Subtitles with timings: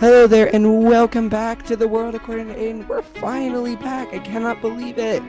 [0.00, 2.86] Hello there, and welcome back to the world according to Aiden.
[2.88, 4.12] We're finally back.
[4.12, 5.22] I cannot believe it.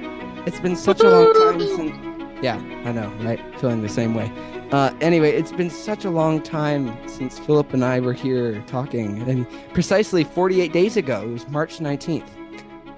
[0.48, 2.44] It's been such a long time since.
[2.44, 3.40] Yeah, I know, right?
[3.60, 4.32] Feeling the same way.
[4.72, 9.22] Uh, anyway, it's been such a long time since Philip and I were here talking.
[9.30, 12.28] And precisely 48 days ago, it was March 19th.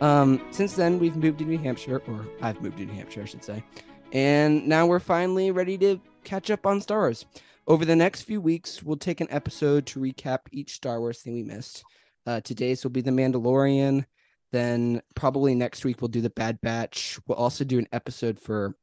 [0.02, 3.26] Um, since then, we've moved to New Hampshire, or I've moved to New Hampshire, I
[3.26, 3.62] should say.
[4.14, 7.26] And now we're finally ready to catch up on Star Wars.
[7.68, 11.34] Over the next few weeks, we'll take an episode to recap each Star Wars thing
[11.34, 11.84] we missed.
[12.26, 14.06] Uh, today's will be The Mandalorian.
[14.54, 17.20] Then probably next week we'll do The Bad Batch.
[17.28, 18.78] We'll also do an episode for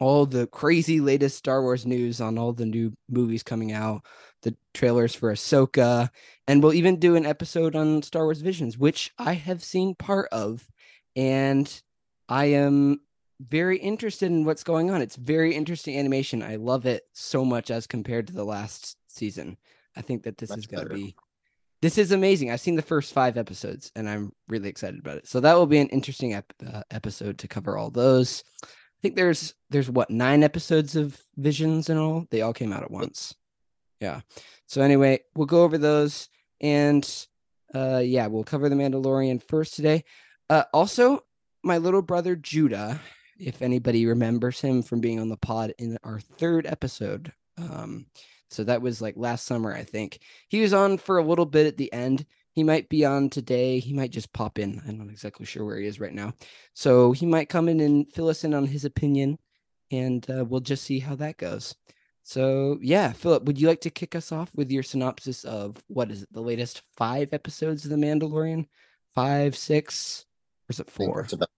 [0.00, 4.04] all the crazy latest Star Wars news on all the new movies coming out,
[4.42, 6.10] the trailers for Ahsoka,
[6.48, 10.28] and we'll even do an episode on Star Wars Visions, which I have seen part
[10.32, 10.68] of,
[11.14, 11.82] and
[12.28, 13.00] I am
[13.40, 15.00] very interested in what's going on.
[15.00, 16.42] It's very interesting animation.
[16.42, 19.56] I love it so much as compared to the last season.
[19.96, 21.14] I think that this Much is going to be
[21.80, 22.50] this is amazing.
[22.50, 25.28] I've seen the first 5 episodes and I'm really excited about it.
[25.28, 28.42] So that will be an interesting ep- uh, episode to cover all those.
[28.64, 32.26] I think there's there's what 9 episodes of Visions and all.
[32.30, 33.34] They all came out at once.
[34.00, 34.20] Yeah.
[34.66, 36.28] So anyway, we'll go over those
[36.60, 37.08] and
[37.74, 40.04] uh yeah, we'll cover the Mandalorian first today.
[40.50, 41.24] Uh also
[41.62, 43.00] my little brother Judah
[43.38, 47.32] if anybody remembers him from being on the pod in our third episode.
[47.56, 48.06] Um,
[48.50, 50.20] so that was like last summer, I think.
[50.48, 52.24] He was on for a little bit at the end.
[52.52, 53.78] He might be on today.
[53.78, 54.82] He might just pop in.
[54.86, 56.34] I'm not exactly sure where he is right now.
[56.74, 59.38] So he might come in and fill us in on his opinion,
[59.90, 61.74] and uh, we'll just see how that goes.
[62.24, 66.10] So yeah, Philip, would you like to kick us off with your synopsis of what
[66.10, 68.66] is it, the latest five episodes of The Mandalorian?
[69.14, 70.26] Five, six,
[70.68, 71.22] or is it four?
[71.22, 71.48] It's about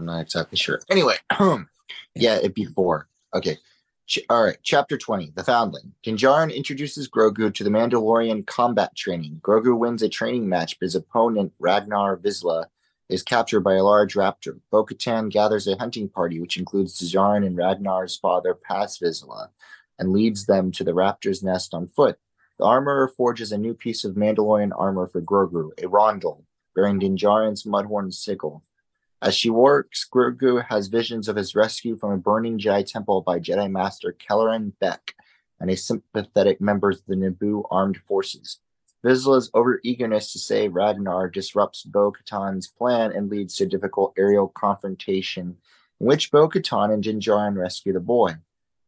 [0.00, 0.80] I'm not exactly sure.
[0.90, 1.16] Anyway,
[2.14, 3.06] yeah, it'd be four.
[3.34, 3.58] Okay.
[4.06, 4.56] Ch- all right.
[4.62, 5.92] Chapter 20 The Foundling.
[6.02, 9.40] Din Djarin introduces Grogu to the Mandalorian combat training.
[9.42, 12.66] Grogu wins a training match, but his opponent, Ragnar Vizsla,
[13.10, 14.58] is captured by a large raptor.
[14.70, 19.48] Bo Katan gathers a hunting party, which includes Djarin and Ragnar's father, Paz Vizsla,
[19.98, 22.18] and leads them to the raptor's nest on foot.
[22.58, 26.44] The armorer forges a new piece of Mandalorian armor for Grogu, a rondel,
[26.74, 28.62] bearing Din Djarin's mudhorn sickle.
[29.22, 33.38] As she works, Grogu has visions of his rescue from a burning Jedi temple by
[33.38, 35.14] Jedi Master Kelleran Beck
[35.60, 38.60] and a sympathetic member of the Naboo armed forces.
[39.04, 45.58] Vizsla's over-eagerness to save Ragnar disrupts Bo-Katan's plan and leads to a difficult aerial confrontation
[46.00, 48.36] in which Bo-Katan and Din Djarin rescue the boy.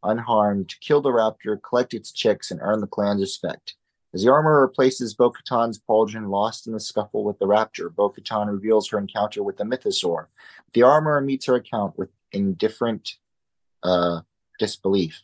[0.02, 3.74] Unharmed, kill the raptor, collect its chicks, and earn the clan's respect.
[4.14, 8.10] As the armor replaces Bo Katan's pauldron lost in the scuffle with the Raptor, Bo
[8.10, 10.26] Katan reveals her encounter with the Mythosaur.
[10.74, 13.16] The armor meets her account with indifferent
[13.82, 14.20] uh,
[14.58, 15.22] disbelief.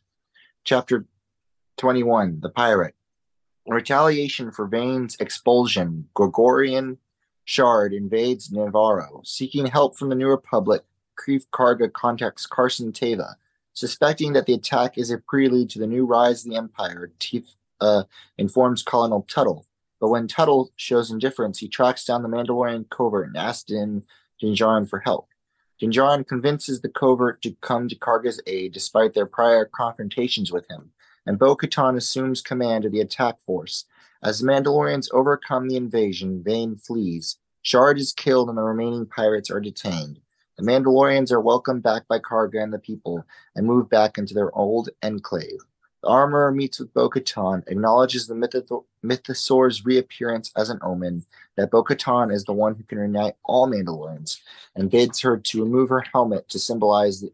[0.65, 1.07] Chapter
[1.77, 2.95] 21 The Pirate.
[3.67, 6.97] Retaliation for Vane's expulsion, Gregorian
[7.45, 9.27] Shard invades Nevarro.
[9.27, 10.83] Seeking help from the New Republic,
[11.19, 13.35] Greef Karga contacts Carson Teva.
[13.75, 17.13] Suspecting that the attack is a prelude to the new rise of the Empire,
[17.81, 18.05] uh,
[18.37, 19.67] informs Colonel Tuttle.
[20.01, 24.05] But when Tuttle shows indifference, he tracks down the Mandalorian covert and asks Din
[24.41, 25.29] Djarin for help.
[25.79, 30.69] Din Djarin convinces the covert to come to Karga's aid despite their prior confrontations with
[30.69, 30.91] him,
[31.27, 33.85] and Bo Katan assumes command of the attack force.
[34.23, 37.37] As the Mandalorians overcome the invasion, Vane flees.
[37.63, 40.21] Shard is killed and the remaining pirates are detained.
[40.57, 43.25] The Mandalorians are welcomed back by Karga and the people
[43.55, 45.61] and move back into their old enclave.
[46.03, 48.35] The armorer meets with Bo Katan, acknowledges the
[49.05, 51.25] Mythosaur's reappearance as an omen,
[51.57, 54.39] that Bo Katan is the one who can unite all Mandalorians,
[54.77, 57.25] and bids her to remove her helmet to symbolize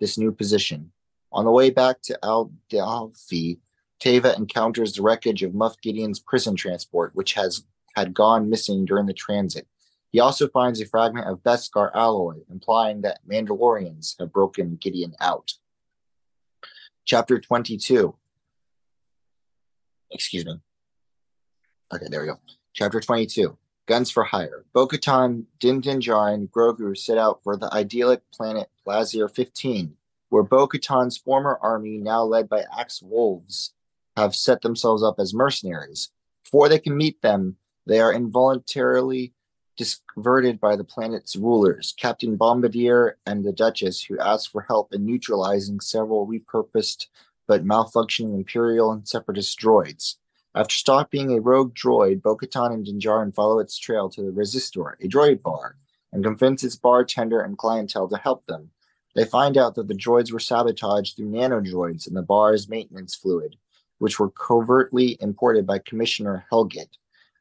[0.00, 0.92] this new position.
[1.30, 3.58] On the way back to Al Dalfi,
[4.00, 9.06] Teva encounters the wreckage of Moff Gideon's prison transport, which has had gone missing during
[9.06, 9.66] the transit.
[10.10, 15.52] He also finds a fragment of Beskar alloy, implying that Mandalorians have broken Gideon out.
[17.06, 18.16] Chapter 22.
[20.10, 20.60] Excuse me.
[21.94, 22.40] Okay, there we go.
[22.72, 23.56] Chapter 22.
[23.86, 24.64] Guns for Hire.
[24.72, 29.94] Bo-Katan, Din Djarin, and Grogu set out for the idyllic planet Plazir 15,
[30.30, 33.72] where Bo-Katan's former army, now led by Axe Woves,
[34.16, 36.10] have set themselves up as mercenaries.
[36.42, 37.56] Before they can meet them,
[37.86, 39.32] they are involuntarily
[39.76, 45.04] diverted by the planet's rulers, Captain Bombardier and the Duchess, who ask for help in
[45.04, 47.06] neutralizing several repurposed
[47.46, 50.16] but malfunctioning Imperial and Separatist droids.
[50.54, 54.94] After stopping a rogue droid, Bo-Katan and Din Djarin follow its trail to the Resistor,
[55.00, 55.76] a droid bar,
[56.12, 58.70] and convince its bartender and clientele to help them.
[59.14, 63.56] They find out that the droids were sabotaged through nanodroids in the bar's maintenance fluid,
[63.98, 66.96] which were covertly imported by Commissioner Helgait.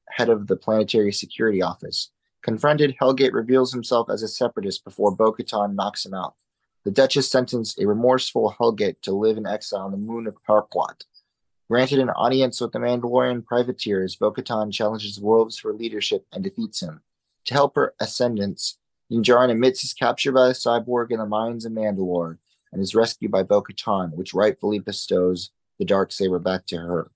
[0.09, 2.11] head of the Planetary Security Office.
[2.45, 6.35] Confronted, Helgait reveals himself as a separatist before Bo-Katan knocks him out.
[6.83, 11.05] The Duchess sentenced a remorseful Helgait to live in exile on the moon of Parquat.
[11.71, 17.01] Granted an audience with the Mandalorian privateers, Bo-Katan challenges wolves for leadership and defeats him.
[17.45, 18.77] To help her ascendance,
[19.09, 22.37] Din admits his capture by the cyborg in the mines of Mandalore
[22.71, 25.49] and is rescued by Bo-Katan, which rightfully bestows
[25.79, 27.09] the dark saber back to her.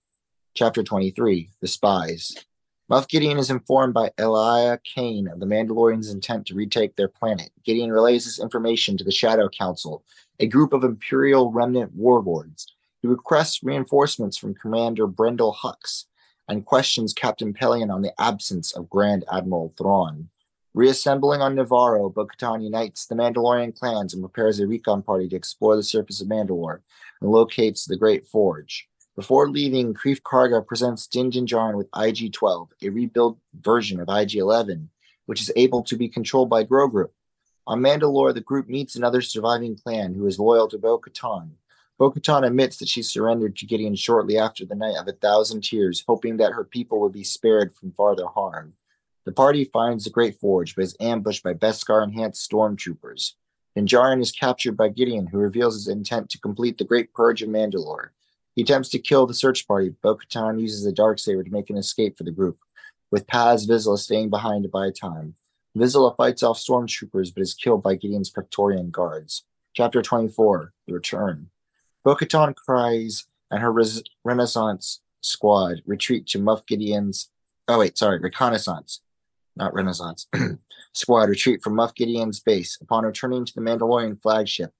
[0.55, 2.33] Chapter 23 The Spies.
[2.89, 7.51] Moff Gideon is informed by Elia Kane of the Mandalorians' intent to retake their planet.
[7.63, 10.03] Gideon relays this information to the Shadow Council,
[10.39, 12.73] a group of Imperial remnant warlords.
[13.03, 16.05] He requests reinforcements from Commander Brendol Hux
[16.47, 20.29] and questions Captain Pellaeon on the absence of Grand Admiral Thrawn.
[20.73, 25.75] Reassembling on Nevarro, Bo unites the Mandalorian clans and prepares a recon party to explore
[25.75, 26.79] the surface of Mandalore
[27.21, 28.88] and locates the Great Forge.
[29.19, 34.87] Before leaving, Greef Karga presents Din Djarin with IG-12, a rebuilt version of IG-11,
[35.25, 37.09] which is able to be controlled by Grogu.
[37.67, 41.49] On Mandalore, the group meets another surviving clan who is loyal to Bo-Katan.
[41.97, 46.01] Bo-Katan admits that she surrendered to Gideon shortly after the Night of a Thousand Tears,
[46.07, 48.75] hoping that her people would be spared from farther harm.
[49.25, 53.33] The party finds the Great Forge, but is ambushed by Beskar-enhanced stormtroopers.
[53.75, 57.49] Djarin is captured by Gideon, who reveals his intent to complete the Great Purge of
[57.49, 58.11] Mandalore.
[58.55, 59.89] He attempts to kill the search party.
[60.01, 62.59] Bo Katan uses the Darksaber to make an escape for the group,
[63.11, 65.35] with Paz Vizsla staying behind to buy time.
[65.77, 69.45] Vizsla fights off stormtroopers but is killed by Gideon's Praetorian guards.
[69.73, 71.49] Chapter 24 The Return.
[72.03, 77.29] Bo Katan cries, and her res- Renaissance squad retreat to Moff Gideon's.
[77.67, 79.01] Oh, wait, sorry, reconnaissance,
[79.55, 80.27] not Renaissance.
[80.93, 82.77] squad retreat from Moff Gideon's base.
[82.81, 84.73] Upon returning to the Mandalorian flagship,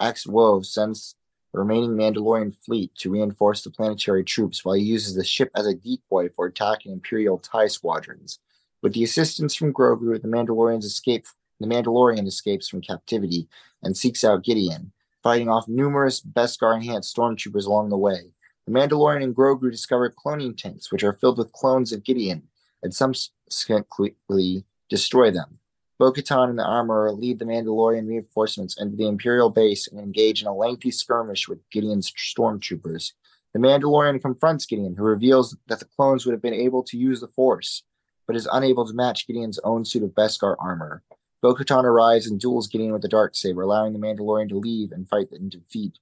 [0.00, 1.14] Axe Woves sends
[1.54, 5.68] the remaining Mandalorian fleet to reinforce the planetary troops while he uses the ship as
[5.68, 8.40] a decoy for attacking Imperial TIE squadrons.
[8.82, 11.26] With the assistance from Grogu, the Mandalorians escape
[11.60, 13.46] the Mandalorian escapes from captivity
[13.84, 14.90] and seeks out Gideon,
[15.22, 18.32] fighting off numerous Beskar enhanced stormtroopers along the way.
[18.66, 22.48] The Mandalorian and Grogu discover cloning tanks, which are filled with clones of Gideon,
[22.82, 25.60] and subsequently destroy them.
[25.98, 30.42] Bo Katan and the Armorer lead the Mandalorian reinforcements into the Imperial base and engage
[30.42, 33.12] in a lengthy skirmish with Gideon's stormtroopers.
[33.52, 37.20] The Mandalorian confronts Gideon, who reveals that the clones would have been able to use
[37.20, 37.84] the Force,
[38.26, 41.04] but is unable to match Gideon's own suit of Beskar armor.
[41.40, 44.90] Bo Katan arrives and duels Gideon with the dark saber, allowing the Mandalorian to leave
[44.90, 45.98] and fight and defeat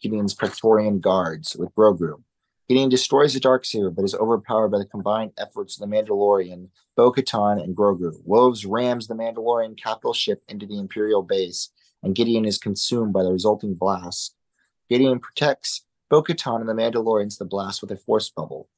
[0.00, 2.22] Gideon's Praetorian guards with Grogu.
[2.68, 7.12] Gideon destroys the Darksaber, but is overpowered by the combined efforts of the Mandalorian, Bo
[7.12, 8.12] Katan, and Grogu.
[8.24, 11.70] Wolves rams the Mandalorian capital ship into the Imperial base,
[12.02, 14.34] and Gideon is consumed by the resulting blast.
[14.88, 18.68] Gideon protects Bo Katan and the Mandalorians the blast with a force bubble.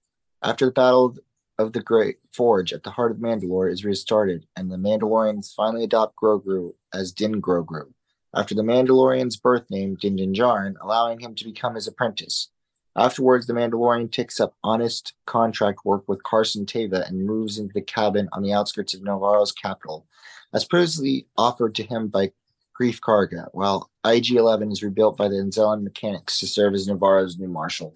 [0.43, 1.17] After the Battle
[1.59, 5.85] of the Great Forge at the heart of Mandalore is restarted, and the Mandalorians finally
[5.85, 7.93] adopt Grogu as Din Grogu.
[8.35, 12.51] After the Mandalorian's birth name, Din Djarin, allowing him to become his apprentice.
[12.99, 17.81] Afterwards, the Mandalorian takes up honest contract work with Carson Teva and moves into the
[17.81, 20.07] cabin on the outskirts of Nevarro's capital,
[20.53, 22.33] as previously offered to him by
[22.79, 27.39] Greef Karga, while IG 11 is rebuilt by the Anzellan mechanics to serve as Nevarro's
[27.39, 27.95] new marshal.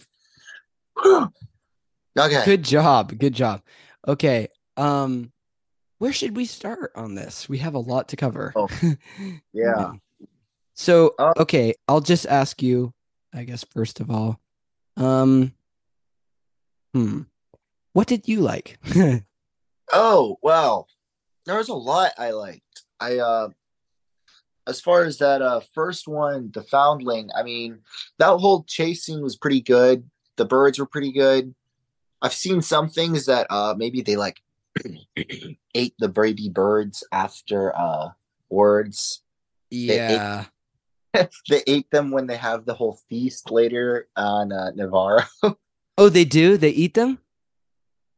[1.05, 2.45] okay.
[2.45, 3.19] Good job.
[3.19, 3.63] Good job.
[4.07, 4.49] Okay.
[4.77, 5.33] Um,
[5.99, 7.49] where should we start on this?
[7.49, 8.53] We have a lot to cover.
[8.57, 8.69] Oh,
[9.53, 9.93] Yeah.
[10.75, 12.93] So, Uh, okay, I'll just ask you,
[13.33, 14.41] I guess, first of all,
[14.97, 15.53] um,
[16.93, 17.23] hmm,
[17.93, 18.79] what did you like?
[19.95, 20.89] Oh, well,
[21.45, 22.85] there was a lot I liked.
[22.99, 23.49] I, uh,
[24.67, 27.81] as far as that uh first one, the foundling, I mean,
[28.19, 30.09] that whole chase scene was pretty good.
[30.37, 31.55] The birds were pretty good.
[32.23, 34.41] I've seen some things that uh maybe they like
[35.75, 38.11] ate the baby birds after uh
[38.49, 39.23] words.
[39.71, 40.45] yeah.
[41.49, 45.25] they ate them when they have the whole feast later on uh, Nevarro.
[45.99, 46.57] Oh, they do?
[46.57, 47.19] They eat them?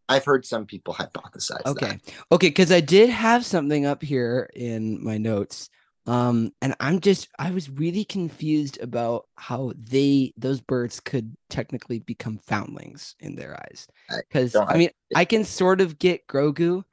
[0.09, 1.67] I've heard some people hypothesize that.
[1.67, 1.99] Okay.
[2.31, 5.71] Okay, because I did have something up here in my notes.
[6.07, 11.99] Um, and I'm just I was really confused about how they those birds could technically
[11.99, 13.89] become foundlings in their eyes.
[14.29, 16.85] Because don't- I mean I can sort of get Grogu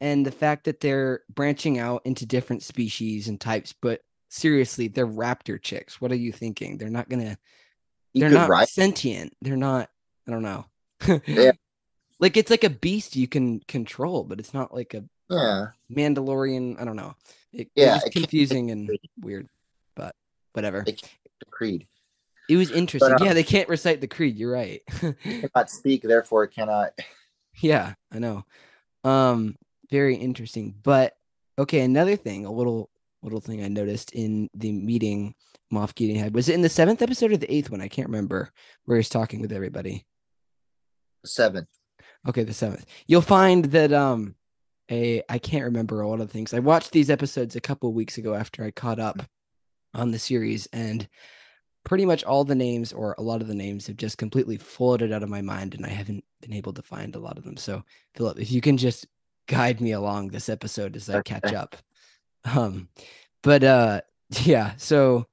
[0.00, 5.06] and the fact that they're branching out into different species and types, but seriously, they're
[5.06, 6.00] raptor chicks.
[6.00, 6.78] What are you thinking?
[6.78, 7.38] They're not gonna
[8.12, 9.36] You they're not ride sentient.
[9.42, 9.90] They're not.
[10.26, 10.66] I don't know.
[11.26, 11.52] Yeah.
[12.20, 15.68] Like it's like a beast you can control, but it's not like a Yeah.
[15.88, 16.80] Mandalorian.
[16.80, 17.14] I don't know.
[17.52, 19.48] It, Yeah, it was it confusing and weird,
[19.94, 20.16] but
[20.52, 20.82] whatever.
[20.82, 21.00] The
[21.48, 21.86] creed.
[22.48, 23.12] It was interesting.
[23.12, 24.36] uh, yeah, they can't recite the creed.
[24.36, 24.82] You're right.
[25.22, 26.98] Cannot speak, therefore it cannot
[27.60, 28.44] Yeah, I know.
[29.04, 29.56] Um,
[29.88, 30.74] very interesting.
[30.82, 31.16] But
[31.56, 32.90] okay, another thing, a little
[33.22, 35.34] little thing I noticed in the meeting
[35.72, 37.80] Moff Gideon had was it in the seventh episode or the eighth one?
[37.80, 38.50] I can't remember
[38.84, 40.06] where he's talking with everybody.
[41.24, 41.68] Seventh.
[42.26, 42.86] Okay, the seventh.
[43.06, 44.34] You'll find that um
[44.90, 46.54] a I can't remember a lot of things.
[46.54, 49.22] I watched these episodes a couple weeks ago after I caught up
[49.94, 51.06] on the series, and
[51.84, 55.12] pretty much all the names or a lot of the names have just completely floated
[55.12, 57.56] out of my mind, and I haven't been able to find a lot of them.
[57.56, 57.82] So,
[58.14, 59.06] Philip, if you can just
[59.46, 61.74] guide me along this episode as I catch up.
[62.44, 62.88] Um,
[63.42, 64.00] but uh,
[64.42, 64.74] yeah.
[64.76, 65.26] So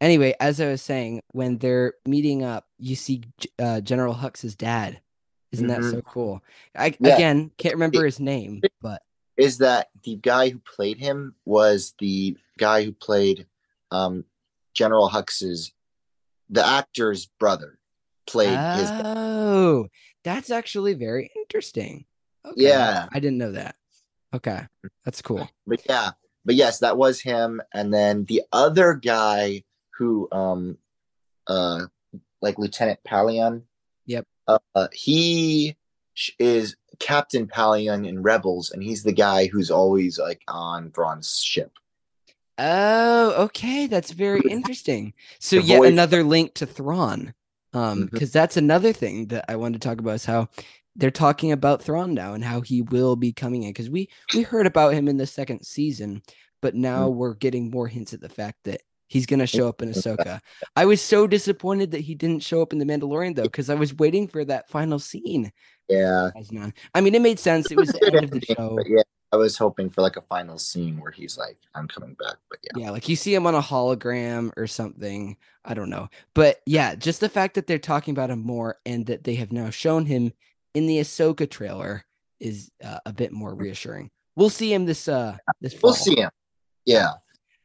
[0.00, 3.22] anyway, as I was saying, when they're meeting up, you see
[3.58, 5.00] uh, General Hux's dad.
[5.52, 5.90] Isn't that Mhm.
[5.92, 6.42] so cool?
[6.74, 7.14] I Yeah.
[7.14, 9.02] again can't remember his name, but
[9.36, 13.46] Is that the guy who played him was the guy who played
[13.90, 14.24] um,
[14.74, 15.72] General Hux's
[16.50, 17.78] the actor's brother
[18.26, 19.88] played his oh,
[20.24, 22.04] that's actually very interesting.
[22.44, 22.54] Okay.
[22.62, 23.06] Yeah.
[23.12, 23.76] I didn't know that.
[24.34, 24.62] Okay,
[25.04, 25.48] that's cool.
[25.66, 26.10] but yeah
[26.46, 29.62] but yes that was him and then the other guy
[29.98, 30.78] who um
[31.48, 31.84] uh
[32.40, 33.62] like lieutenant Pellaeon
[34.06, 34.24] Yep.
[34.48, 35.76] uh he
[36.38, 41.72] is captain Pellaeon in rebels and he's the guy who's always like on Thrawn's ship
[42.58, 45.12] Oh, okay, that's very interesting.
[45.38, 47.34] So The yet voice- another link to Thrawn.
[47.74, 50.48] Um, because that's another thing that I wanted to talk about is how
[50.96, 53.70] they're talking about Thrawn now and how he will be coming in.
[53.70, 56.22] Because we we heard about him in the second season,
[56.62, 57.18] but now mm-hmm.
[57.18, 60.40] we're getting more hints at the fact that he's gonna show up in Ahsoka.
[60.74, 63.74] I was so disappointed that he didn't show up in the Mandalorian though, because I
[63.74, 65.52] was waiting for that final scene.
[65.88, 66.30] yeah
[66.94, 67.70] I mean, it made sense.
[67.70, 68.76] It was the end of the show.
[68.76, 72.14] but yeah i was hoping for like a final scene where he's like i'm coming
[72.14, 75.36] back but yeah Yeah, like you see him on a hologram or something.
[75.64, 76.08] I don't know.
[76.34, 79.52] But yeah, just the fact that they're talking about him more and that they have
[79.52, 80.32] now shown him
[80.76, 82.04] in the Ahsoka trailer
[82.38, 84.10] is uh, a bit more reassuring.
[84.36, 85.88] We'll see him this uh this fall.
[85.88, 86.30] we'll see him
[86.84, 87.12] yeah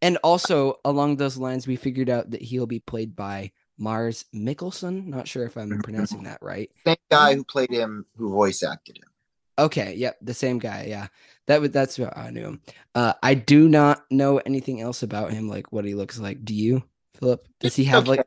[0.02, 5.06] And also along those lines, we figured out that he'll be played by Mars Mikkelsen.
[5.06, 6.72] Not sure if I'm pronouncing that right.
[6.88, 9.12] same guy who played him who voice acted him
[9.60, 10.86] Okay, yep, the same guy.
[10.88, 11.08] Yeah,
[11.48, 12.62] that was that's what I knew him.
[12.96, 16.44] Uh, I do not know anything else about him, like what he looks like.
[16.44, 16.84] Do you,
[17.20, 17.46] Philip?
[17.60, 18.26] Does he have like?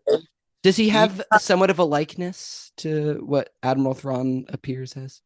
[0.65, 5.21] Does he have somewhat of a likeness to what Admiral Thrawn appears as?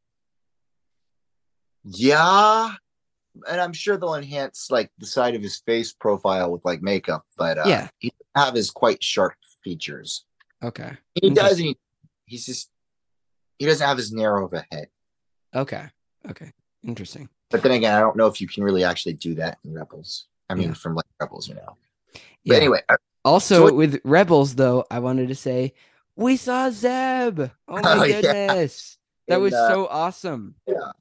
[1.84, 2.72] Yeah,
[3.48, 7.24] and I'm sure they'll enhance like the side of his face profile with like makeup,
[7.36, 7.88] but uh, Yeah.
[8.00, 10.24] he doesn't have his quite sharp features.
[10.60, 11.64] Okay, He doesn't.
[11.64, 11.76] He,
[12.26, 12.68] he's just
[13.60, 14.88] he doesn't have as narrow of a head.
[15.54, 15.86] okay,
[16.28, 16.52] okay.
[16.82, 17.28] Interesting.
[17.50, 20.26] But then again, I don't know if you can really actually do that in Rebels.
[20.50, 20.74] I mean, Yeah.
[20.74, 21.76] from like Rebels, you know.
[22.12, 22.56] But Yeah.
[22.56, 22.96] anyway, uh,
[23.28, 25.74] Also, So what- with Rebels, though, I wanted to say
[26.16, 27.40] we saw Zeb.
[27.40, 28.20] Oh my Oh, yeah.
[28.22, 30.92] goodness, that In, was uh, so awesome, yeah,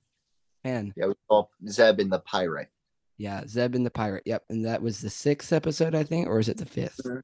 [0.64, 0.94] man.
[0.98, 2.70] yeah, we saw Zeb in the pirate.
[3.18, 4.24] Yeah, Zeb and the pirate.
[4.28, 7.22] Yep, and that was the sixth episode, I think, or is it the 5th Mhm.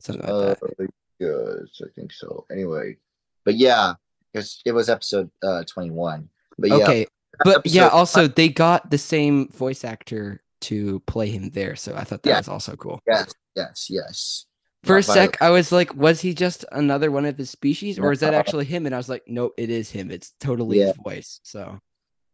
[0.00, 0.90] Something like Uh, that.
[1.18, 2.46] yes, I think so.
[2.50, 2.96] Anyway,
[3.44, 3.94] but yeah,
[4.32, 6.28] it was, it was episode uh 21.
[6.56, 7.06] But yeah, okay,
[7.44, 12.04] but yeah, also they got the same voice actor to play him there, so I
[12.04, 12.38] thought that Yeah.
[12.38, 13.00] was also cool.
[13.06, 14.46] yes, yes, yes.
[14.84, 15.30] For a Not Violet.
[15.32, 18.32] sec, I was like, was he just another one of his species, or is that
[18.34, 18.86] actually him?
[18.86, 20.10] And I was like, no, it is him.
[20.10, 20.86] It's totally Yeah.
[20.86, 21.40] his voice.
[21.42, 21.80] So,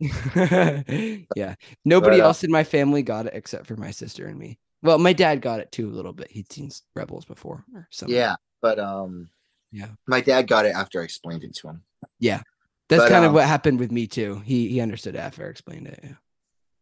[1.22, 1.24] wow.
[1.36, 1.54] yeah,
[1.84, 4.58] nobody But, uh, else in my family got it except for my sister and me.
[4.82, 6.30] Well, my dad got it too a little bit.
[6.30, 8.14] He'd seen Rebels before or something.
[8.16, 9.30] Yeah, but um,
[9.70, 9.90] Yeah.
[10.06, 11.82] my dad got it after I explained it to him.
[12.88, 14.42] That's but, kind of um, what happened with me too.
[14.44, 16.00] He he understood after I explained it.
[16.02, 16.12] Yeah.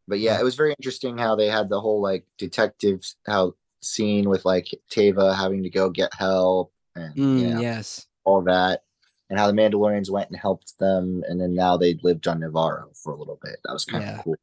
[0.09, 4.29] But yeah, it was very interesting how they had the whole like detectives how scene
[4.29, 8.07] with like Teva having to go get help and Mm, you know, Yes.
[8.25, 8.83] all that,
[9.29, 12.97] and how the Mandalorians went and helped them, and then now they lived on Nevarro
[12.97, 13.59] for a little bit.
[13.65, 14.19] That was kind Yeah.
[14.19, 14.37] of cool.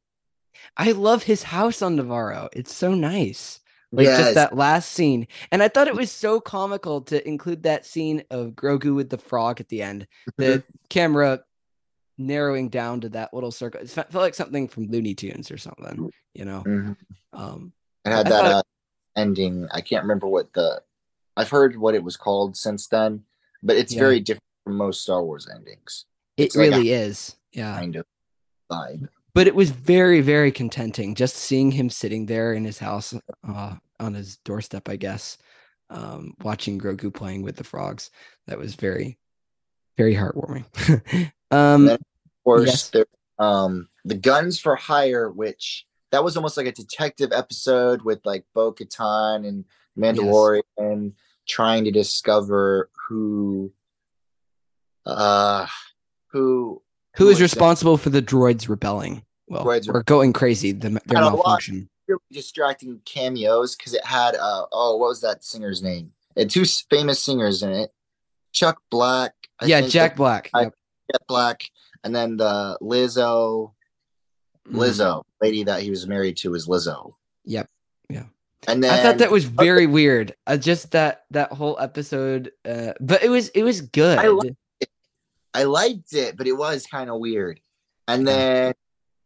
[0.77, 2.49] I love his house on Nevarro.
[2.53, 3.59] It's so nice.
[3.91, 4.19] Like Yes.
[4.19, 5.27] just that last scene.
[5.51, 9.17] And I thought it was so comical to include that scene of Grogu with the
[9.17, 10.07] frog at the end.
[10.37, 10.71] The Mm-hmm.
[10.89, 11.43] camera
[12.17, 13.81] narrowing down to that little circle.
[13.81, 16.63] It felt like something from Looney Tunes or something, you know.
[16.65, 16.97] Mhm.
[17.33, 17.73] Um
[18.05, 18.61] It had I that uh,
[19.15, 19.67] ending.
[19.71, 20.81] I can't remember what the.
[21.35, 23.23] I've heard what it was called since then,
[23.61, 23.99] but it's Yeah.
[23.99, 26.05] very different from most Star Wars endings.
[26.37, 27.35] it It's like a- really is.
[27.51, 27.75] Yeah.
[27.77, 28.05] Kind of
[28.71, 29.07] vibe.
[29.33, 33.13] But it was very, very contenting just seeing him sitting there in his house
[33.47, 35.37] uh, on his doorstep, I guess,
[35.91, 38.09] um, watching Grogu playing with the frogs.
[38.47, 39.19] That was very,
[39.95, 40.65] very heartwarming.
[41.51, 42.89] um, then- Of course, Yes.
[42.91, 43.05] there,
[43.39, 48.45] um, the Guns for Hire, which that was almost like a detective episode with like
[48.53, 49.65] Bo Katan and
[49.97, 51.13] Mandalorian
[51.47, 53.71] trying to discover who
[55.05, 55.65] uh,
[56.27, 56.81] who
[57.17, 57.43] Who is was that?
[57.43, 59.23] responsible for the droids rebelling?
[59.47, 61.89] Well, Droids or going crazy, the, their malfunction.
[62.07, 66.11] really distracting cameos because it had uh oh what was that singer's name?
[66.35, 67.93] It had two famous singers in it,
[68.51, 69.33] Chuck Black.
[69.59, 70.49] I yeah, Jack Black.
[70.53, 70.73] I- Yep.
[71.11, 71.63] Jack Black,
[72.03, 73.73] and then the Lizzo,
[74.67, 74.75] Mhm.
[74.75, 77.13] Lizzo lady that he was married to is Lizzo.
[77.45, 77.69] Yep.
[78.09, 78.25] Yeah.
[78.67, 80.35] And then I thought that was very weird.
[80.45, 84.17] Uh, just that that whole episode, uh, but it was it was good.
[84.19, 84.55] I li-
[85.53, 87.59] I liked it, but it was kind of weird.
[88.07, 88.73] And then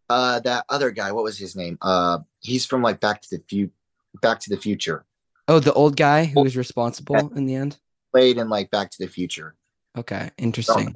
[0.09, 1.77] uh that other guy, what was his name?
[1.81, 3.73] Uh he's from like Back to the Future
[4.21, 5.05] Back to the Future.
[5.47, 7.79] oh, the old guy who was responsible in the end.
[8.13, 9.55] Played in like Back to the Future.
[9.97, 10.93] Okay, interesting.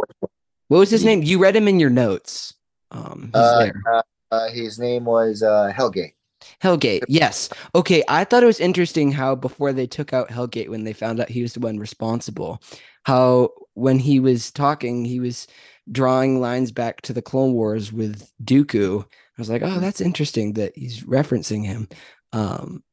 [0.67, 1.23] What was his He- name?
[1.23, 2.53] You read him in your notes.
[2.91, 3.81] Um, he's Uh, there.
[3.93, 6.13] uh, uh, his name was uh Helgait.
[6.61, 7.01] Helgait.
[7.07, 7.49] Yes.
[7.73, 8.03] Okay.
[8.07, 11.29] I thought it was interesting how before they took out Helgait, when they found out
[11.29, 12.61] he was the one responsible,
[13.03, 15.47] how when he was talking, he was
[15.91, 19.03] drawing lines back to the Clone Wars with Dooku.
[19.03, 21.87] I was like, oh, that's interesting that he's referencing him.
[22.31, 22.83] Um,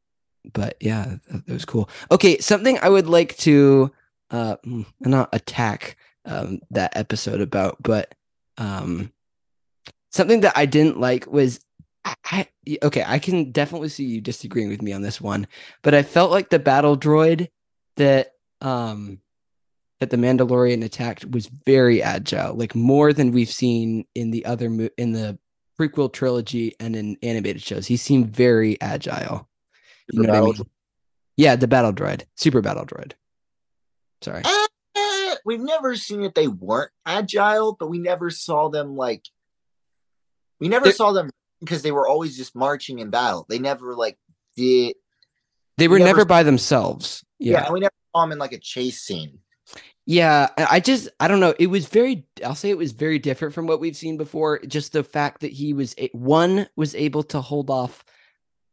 [0.52, 1.88] but yeah, that, that was cool.
[2.10, 3.90] Okay, something I would like to
[4.30, 8.14] uh mm, not attack um that episode about, but
[8.58, 9.12] um
[10.10, 11.60] something that I didn't like was
[12.24, 12.48] I,
[12.82, 15.46] okay, I can definitely see you disagreeing with me on this one,
[15.82, 17.48] but I felt like the battle droid
[17.96, 19.20] that um
[20.00, 24.68] that the Mandalorian attacked was very agile, like more than we've seen in the other
[24.68, 25.38] mo- in the
[25.78, 27.86] prequel trilogy and in animated shows.
[27.86, 29.48] He seemed very agile.
[30.12, 30.66] You know what I mean?
[31.36, 33.12] Yeah, the battle droid, super battle droid.
[34.22, 34.42] Sorry.
[35.44, 39.26] We've never seen that they weren't agile, but we never saw them like
[40.60, 41.30] we never They're- saw them
[41.60, 43.46] because they were always just marching in battle.
[43.48, 44.18] They never like
[44.56, 44.94] did
[45.78, 47.24] They were never- never by themselves.
[47.38, 47.64] yeah, Yeah.
[47.64, 49.38] and we never saw them in like a chase scene.
[50.04, 51.54] Yeah, I I just I don't know.
[51.58, 54.58] It was very I'll say it was very different from what we've seen before.
[54.60, 58.04] Just the fact that he was one was able to hold off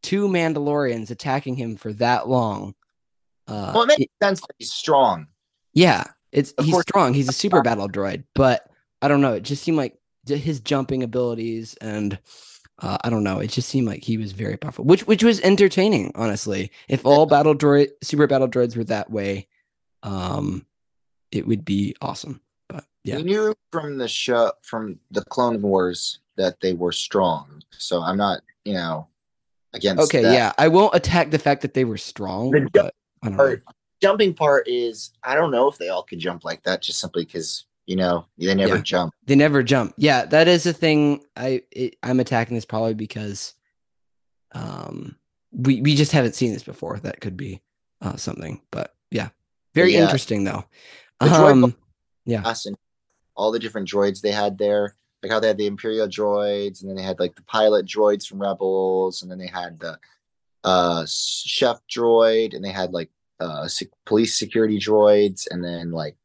[0.01, 2.73] two Mandalorians attacking him for that long.
[3.47, 5.27] Uh Well, it makes it- sense that he's strong.
[5.73, 7.13] yeah, it's Of he's course- strong.
[7.13, 8.69] He's a super battle droid, but
[9.01, 9.33] I don't know.
[9.33, 12.19] It just seemed like his jumping abilities and
[12.81, 13.39] uh, I don't know.
[13.39, 16.71] It just seemed like he was very powerful, which which was entertaining, honestly.
[16.87, 19.47] If all battle droid super battle droids were that way,
[20.03, 20.65] um,
[21.31, 22.39] it would be awesome.
[22.69, 27.61] But yeah, We knew from the show from the Clone Wars that they were strong.
[27.77, 29.07] So I'm not, you know,
[29.73, 30.33] against okay, that.
[30.33, 30.53] yeah.
[30.57, 33.57] I won't attack the fact that they were strong, The but I don't know.
[34.01, 37.25] Jumping part is I don't know if they all could jump like that just simply
[37.25, 38.81] because you know they never Yeah.
[38.81, 39.13] jump.
[39.25, 39.93] They never jump.
[39.97, 41.23] Yeah, that is a thing.
[41.35, 43.53] I it, I'm attacking this probably because,
[44.53, 45.15] um,
[45.51, 46.99] we we just haven't seen this before.
[46.99, 47.61] That could be
[48.01, 49.29] uh, something, but yeah,
[49.73, 50.03] very Yeah.
[50.03, 50.63] interesting though.
[51.19, 51.75] Um,
[52.25, 52.77] yeah, us and
[53.35, 54.95] all the different droids they had there.
[55.21, 58.25] Like how they had the Imperial droids, and then they had like the pilot droids
[58.25, 59.99] from Rebels, and then they had the
[60.63, 63.09] uh chef droid, and they had like
[63.39, 66.15] uh sec- police security droids, and then like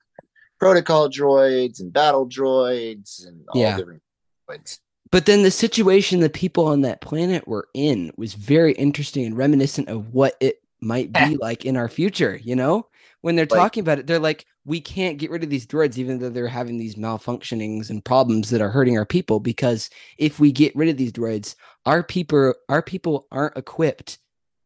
[0.59, 3.77] protocol droids and battle droids and all Yeah.
[3.77, 4.03] different
[4.49, 4.79] droids.
[5.11, 9.37] but then the situation the people on that planet were in was very interesting and
[9.37, 12.41] reminiscent of what it might be like in our future.
[12.43, 12.87] You know,
[13.21, 15.99] when they're Like- talking about it, they're like, we can't get rid of these droids,
[15.99, 19.39] even though they're having these malfunctionings and problems that are hurting our people.
[19.41, 21.55] Because if we get rid of these droids,
[21.87, 24.19] our people, our people aren't equipped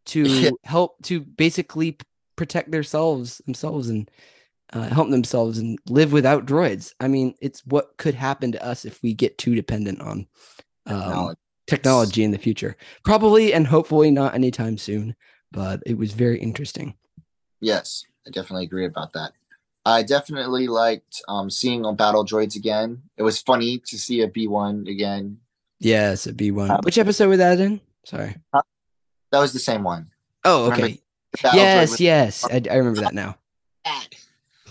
[0.07, 0.51] to Yeah.
[0.65, 1.99] help to basically
[2.39, 4.11] protect themselves, themselves, and
[4.73, 6.95] uh, help themselves and live without droids.
[7.01, 10.27] I mean, it's what could happen to us if we get too dependent on
[10.87, 11.39] um, Technology.
[11.67, 12.77] technology in the future.
[13.05, 15.15] Probably and hopefully not anytime soon.
[15.51, 16.95] But it was very interesting.
[17.61, 19.33] Yes, I definitely agree about that.
[19.87, 23.03] I definitely liked um, seeing on battle droids again.
[23.17, 25.39] It was funny to see a B one again.
[25.81, 26.71] Yes, a B one.
[26.71, 27.81] Um, Which episode was that in?
[28.05, 28.37] Sorry.
[28.53, 30.11] That was the same one.
[30.45, 30.93] Oh, remember okay.
[30.93, 31.08] The battle droid
[31.43, 32.45] Yes, yes.
[32.45, 33.37] I, I remember that now.
[33.85, 34.15] bad.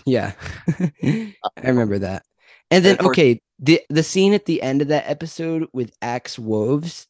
[0.04, 0.32] Yeah,
[1.02, 2.24] I remember that.
[2.70, 7.06] And then okay, the the scene at the end of that episode with Axe Woves,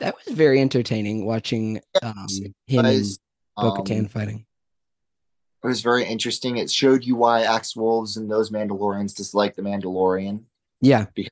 [0.00, 1.26] that was very entertaining.
[1.26, 2.26] Watching um,
[2.66, 3.04] him and
[3.56, 4.46] Bo-Katan um, fighting.
[5.62, 6.56] It was very interesting.
[6.56, 10.42] It showed you why Axe Woves and those Mandalorians disliked the Mandalorian.
[10.80, 11.30] Yeah, because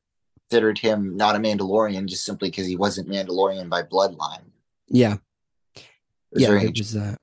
[0.50, 4.42] Considered him not a Mandalorian just simply because he wasn't Mandalorian by bloodline.
[4.88, 5.18] yeah.
[5.76, 7.18] It was yeah, very it was that.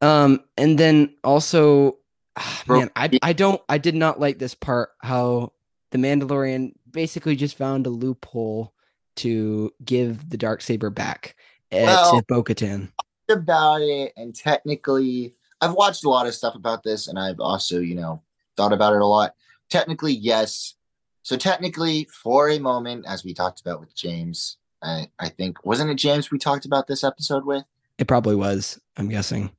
[0.00, 1.98] Um, and then also,
[2.36, 5.52] ah, man, I I don't I did not like this part how
[5.90, 8.72] the Mandalorian basically just found a loophole
[9.16, 11.36] to give the dark saber back
[11.72, 12.90] Well- to Bo-Katan.
[13.30, 17.78] about it and technically I've watched a lot of stuff about this and I've also,
[17.80, 18.22] you know,
[18.56, 19.34] thought about it a lot.
[19.70, 20.74] technically, yes.
[21.22, 25.90] So technically, for a moment, as we talked about with James, I, I think wasn't
[25.90, 27.64] it James we talked about this episode with?
[27.98, 28.78] It probably was.
[28.98, 29.50] I'm guessing.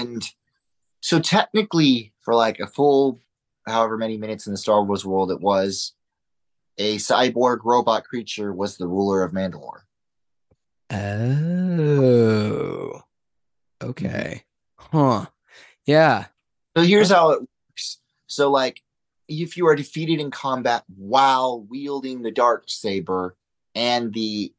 [0.00, 0.26] And
[1.00, 3.20] so technically, for like a full
[3.66, 5.92] however many minutes in the Star Wars world it was,
[6.78, 9.82] a cyborg robot creature was the ruler of Mandalore.
[10.90, 13.02] Oh.
[13.82, 14.44] Okay.
[14.80, 14.96] Mm-hmm.
[14.96, 15.26] Huh.
[15.86, 16.26] Yeah.
[16.76, 18.00] So here's how it works.
[18.26, 18.82] So like
[19.28, 23.36] if you are defeated in combat while wielding the dark saber
[23.74, 24.52] and the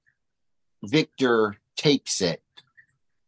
[0.83, 2.41] victor takes it,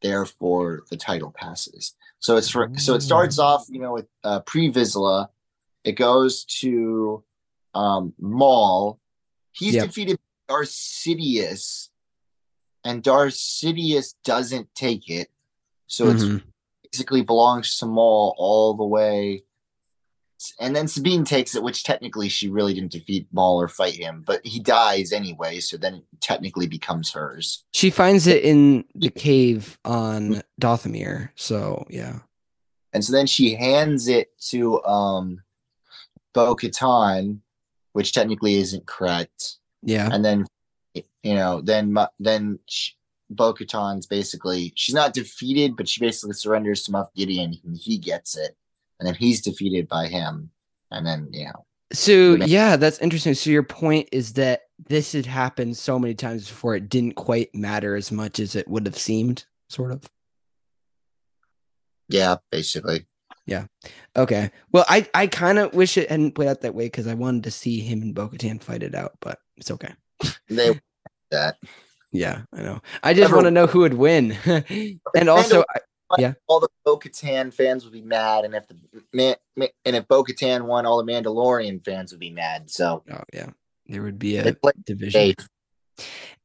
[0.01, 1.95] therefore the title passes.
[2.23, 5.27] So it's for, so it starts off, you know, with uh, pre Vizsla.
[5.83, 7.21] It goes to
[7.75, 8.97] um, Maul.
[9.51, 9.87] He's Yep.
[9.87, 11.89] defeated Sidious,
[12.85, 15.29] and Darth Sidious doesn't take it.
[15.87, 16.43] So it's Mhm.
[16.89, 19.43] basically belongs to Maul all the way.
[20.59, 24.23] And then Sabine takes it, which technically she really didn't defeat Maul or fight him,
[24.25, 27.63] but he dies anyway, so then it technically becomes hers.
[27.73, 31.29] She finds it in the cave on Dathomir.
[31.35, 32.19] So yeah.
[32.93, 35.41] And so then she hands it to um
[36.33, 37.39] Bo Katan,
[37.93, 39.57] which technically isn't correct.
[39.81, 40.09] Yeah.
[40.11, 40.45] And then
[40.93, 42.59] you know, then then
[43.29, 47.97] Bo Katan's basically she's not defeated, but she basically surrenders to Moff Gideon and he
[47.97, 48.55] gets it.
[49.03, 50.49] And then he's defeated by him.
[50.89, 53.33] And then, you know, So yeah, that's interesting.
[53.33, 57.53] So your point is that this had happened so many times before it didn't quite
[57.53, 60.09] matter as much as it would have seemed, sort of.
[62.07, 63.05] yeah, basically.
[63.45, 63.65] Yeah.
[64.15, 64.51] Okay.
[64.71, 67.43] Well, I I kind of wish it hadn't played out that way because I wanted
[67.43, 69.93] to see him and Bo-Katan fight it out, but it's okay.
[70.47, 70.79] They
[71.31, 71.57] that.
[72.13, 72.81] Yeah, I know.
[73.03, 74.37] I just want to know who would win,
[75.17, 75.79] and also, I,
[76.47, 78.77] all the Bo Katan fans would be mad, and if the
[79.13, 82.69] man, and if Bo Katan won, all the Mandalorian fans would be mad.
[82.69, 83.49] So oh yeah,
[83.87, 85.35] there would be a division.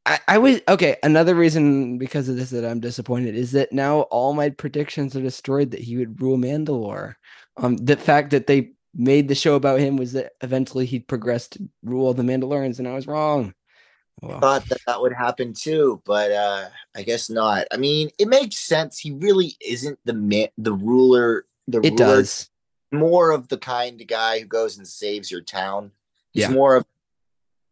[0.07, 0.97] I, I was okay.
[1.03, 5.23] Another reason because of this that I'm disappointed is that now all my predictions are
[5.23, 7.15] destroyed that he would rule Mandalore.
[7.59, 11.49] Um, the fact that they made the show about him was that eventually he'd progress
[11.49, 13.53] to rule the Mandalorians, and I was wrong.
[14.21, 17.67] Thought that that would happen too, but uh I guess not.
[17.73, 18.99] I mean, it makes sense.
[18.99, 21.47] He really isn't the man, the ruler.
[21.69, 22.51] The it ruler, does.
[22.91, 25.93] more of the kind of guy who goes and saves your town.
[26.33, 26.51] He's Yeah.
[26.51, 26.85] more of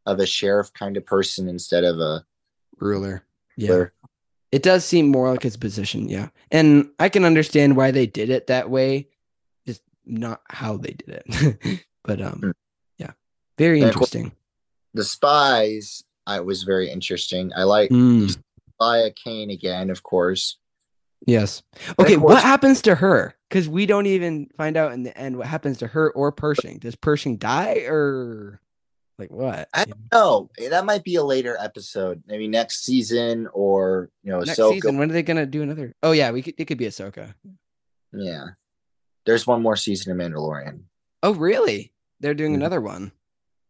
[0.07, 2.25] of a sheriff kind of person instead of a
[2.79, 3.25] Ruler.
[3.57, 3.71] Yeah.
[3.71, 3.93] ruler.
[4.53, 6.29] It does seem more like his position, yeah.
[6.53, 9.09] And I can understand why they did it that way,
[9.67, 11.81] just not how they did it.
[12.05, 12.51] but um Hmm.
[12.99, 13.11] yeah.
[13.59, 14.31] Very And interesting.
[14.95, 17.53] The spies, I was very interesting.
[17.57, 18.37] I like Mm,
[18.81, 20.59] Aya Kane again, of course.
[21.27, 21.63] yes.
[21.99, 23.35] Okay, what happens to her?
[23.49, 26.79] Because we don't even find out in the end what happens to her or Pershing.
[26.79, 28.61] Does Pershing die or
[29.19, 29.69] like what?
[29.73, 30.51] I don't know.
[30.71, 34.73] That might be a later episode, maybe next season or you know, Next Ahsoka.
[34.75, 35.95] season, when are they gonna do another?
[36.03, 37.35] Oh yeah, we could it could be Ahsoka.
[38.13, 38.49] Yeah.
[39.25, 40.81] There's one more season of Mandalorian.
[41.23, 41.93] Oh really?
[42.21, 42.57] They're doing Mhm.
[42.57, 43.13] another one.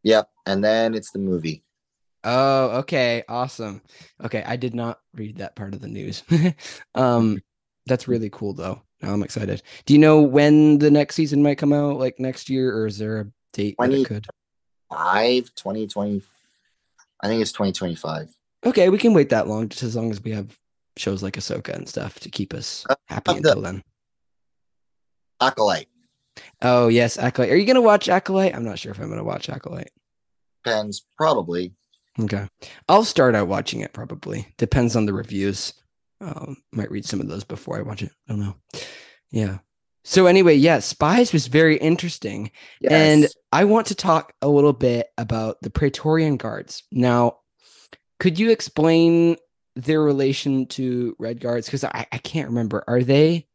[0.02, 0.30] Yep.
[0.46, 1.62] And then it's the movie.
[2.28, 3.80] Oh, okay, awesome.
[4.24, 6.24] Okay, I did not read that part of the news.
[6.96, 7.38] um,
[7.86, 8.82] that's really cool though.
[9.00, 9.62] Now I'm excited.
[9.84, 11.98] Do you know when the next season might come out?
[12.00, 14.26] Like next year, or is there a date that it could?
[14.90, 16.20] Five, 2020.
[17.22, 18.34] I think it's 2025.
[18.66, 20.58] Okay, we can wait that long, just as long as we have
[20.96, 23.82] shows like Ahsoka and stuff to keep us happy Uh, happy the- until then.
[25.40, 25.88] Acolyte.
[26.62, 27.52] Oh yes, Acolyte.
[27.52, 28.54] Are you gonna watch Acolyte?
[28.54, 29.90] I'm not sure if I'm gonna watch Acolyte.
[30.64, 31.04] Depends.
[31.16, 31.72] Probably.
[32.18, 32.48] Okay,
[32.88, 33.92] I'll start out watching it.
[33.92, 35.74] Probably depends on the reviews.
[36.20, 38.10] Um, might read some of those before I watch it.
[38.28, 38.56] I don't know.
[39.30, 39.58] Yeah.
[40.04, 42.92] So anyway, yeah, Spies was very interesting, Yes.
[42.92, 46.84] and I want to talk a little bit about the Praetorian Guards.
[46.92, 47.38] Now,
[48.20, 49.36] could you explain
[49.74, 51.66] their relation to Red Guards?
[51.66, 52.84] Because I, I can't remember.
[52.86, 53.48] Are they?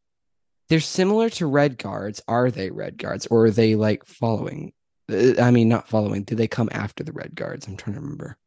[0.69, 2.21] They're similar to Red Guards.
[2.27, 4.73] Are they Red Guards, or are they like following?
[5.09, 6.23] uh, I mean, not following.
[6.23, 7.65] Do they come after the Red Guards?
[7.65, 8.37] I'm trying to remember.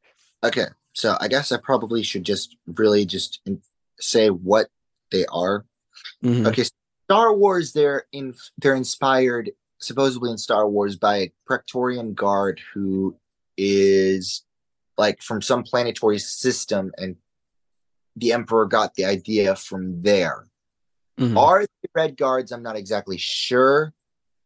[0.45, 0.67] Okay.
[0.93, 3.41] So I guess I probably should just really just
[3.99, 4.69] say what
[5.11, 5.65] they are.
[6.23, 6.47] Mhm.
[6.47, 6.65] Okay.
[7.05, 13.17] Star Wars, they're in they're inspired supposedly in Star Wars by a Praetorian guard who
[13.57, 14.45] is
[14.97, 17.17] like from some planetary system and
[18.17, 20.47] the Emperor got the idea from there.
[21.19, 21.37] Mhm.
[21.37, 22.53] Are the red guards?
[22.53, 23.93] I'm not exactly sure.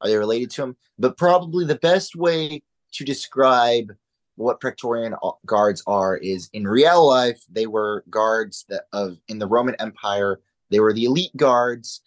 [0.01, 0.77] Are they related to him?
[0.99, 3.95] But probably the best way to describe
[4.39, 9.47] what Praetorian guards are is in real life they were guards that of in the
[9.47, 10.41] Roman Empire.
[10.71, 12.03] They were the elite guards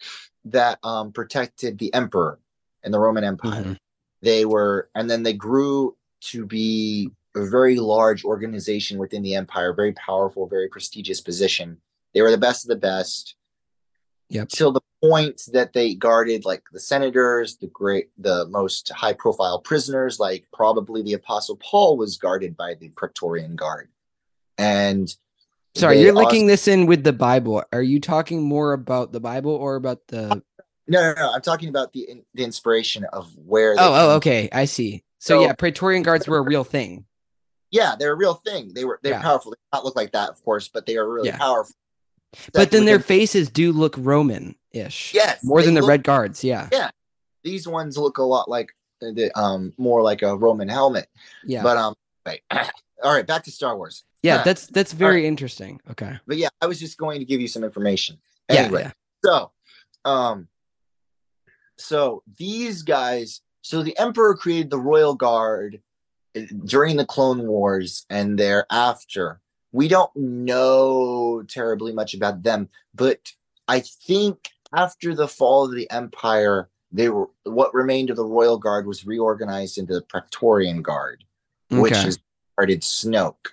[0.46, 2.38] that um, protected the emperor
[2.84, 3.64] in the Roman Empire.
[3.64, 3.76] Mhm.
[4.22, 9.72] they were, and then they grew to be a very large organization within the empire,
[9.72, 11.80] very powerful, very prestigious position.
[12.14, 13.34] They were the best of the best.
[14.28, 14.48] Yep.
[14.50, 19.60] Till the point that they guarded like the senators, the great, the most high profile
[19.60, 23.88] prisoners, like probably the Apostle Paul was guarded by the Praetorian Guard.
[24.58, 25.14] And
[25.74, 27.64] Sorry, you're also- linking this in with the Bible.
[27.72, 30.42] Are you talking more about the Bible or about the?
[30.86, 31.32] No, no, no.
[31.32, 33.72] I'm talking about the the inspiration of where.
[33.78, 35.02] Oh, oh, okay, I see.
[35.18, 37.06] So, So- yeah, Praetorian guards were a real thing.
[37.70, 38.74] Yeah, they're a real thing.
[38.74, 39.22] They were they're Yeah.
[39.22, 39.52] powerful.
[39.52, 41.38] They not look like that, of course, but they are really Yeah.
[41.38, 41.74] powerful.
[42.54, 45.14] But then their faces do look Roman-ish.
[45.14, 46.42] Yes, more than the look- red guards.
[46.42, 46.90] Yeah, Yeah.
[47.44, 51.08] these ones look a lot like the um more like a Roman helmet.
[51.44, 51.94] yeah, But um,
[52.26, 52.40] right.
[53.02, 54.04] All right, back to Star Wars.
[54.22, 54.36] yeah.
[54.36, 54.42] yeah.
[54.44, 55.80] That's that's very interesting.
[55.90, 56.18] Okay.
[56.26, 58.18] But yeah, I was just going to give you some information.
[58.48, 58.92] Yeah, Anyway, yeah.
[59.24, 59.50] so
[60.04, 60.46] um,
[61.76, 65.80] so these guys, so the Emperor created the Royal Guard
[66.36, 69.40] uh, during the Clone Wars and thereafter.
[69.72, 73.32] We don't know terribly much about them, but
[73.66, 78.58] I think after the fall of the Empire, they were what remained of the Royal
[78.58, 81.24] Guard was reorganized into the Praetorian Guard
[81.80, 82.18] which is
[82.56, 83.48] guarded Snoke.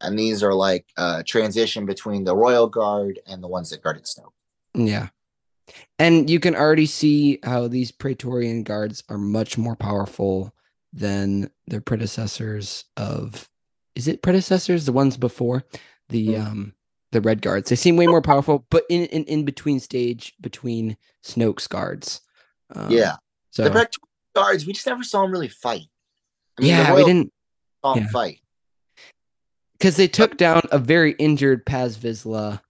[0.00, 4.04] And these are like uh transition between the Royal Guard and the ones that guarded
[4.04, 4.32] Snoke.
[4.74, 5.08] Yeah.
[5.98, 10.52] And you can already see how these Praetorian guards are much more powerful
[10.92, 13.48] than their predecessors of
[13.94, 14.86] is it predecessors?
[14.86, 15.64] The ones before?
[16.08, 16.46] The Mm.
[16.46, 16.74] um
[17.12, 17.68] the red guards.
[17.70, 22.20] They seem way more powerful, but in in, in between stage between Snoke's guards.
[22.74, 23.16] Um, yeah.
[23.50, 25.86] So The Praetorian Guards, we just never saw them really fight.
[26.58, 27.32] I mean, yeah, we didn't
[27.84, 28.06] saw yeah.
[28.08, 28.40] fight.
[29.72, 32.60] because they took down a very injured Paz Vizsla.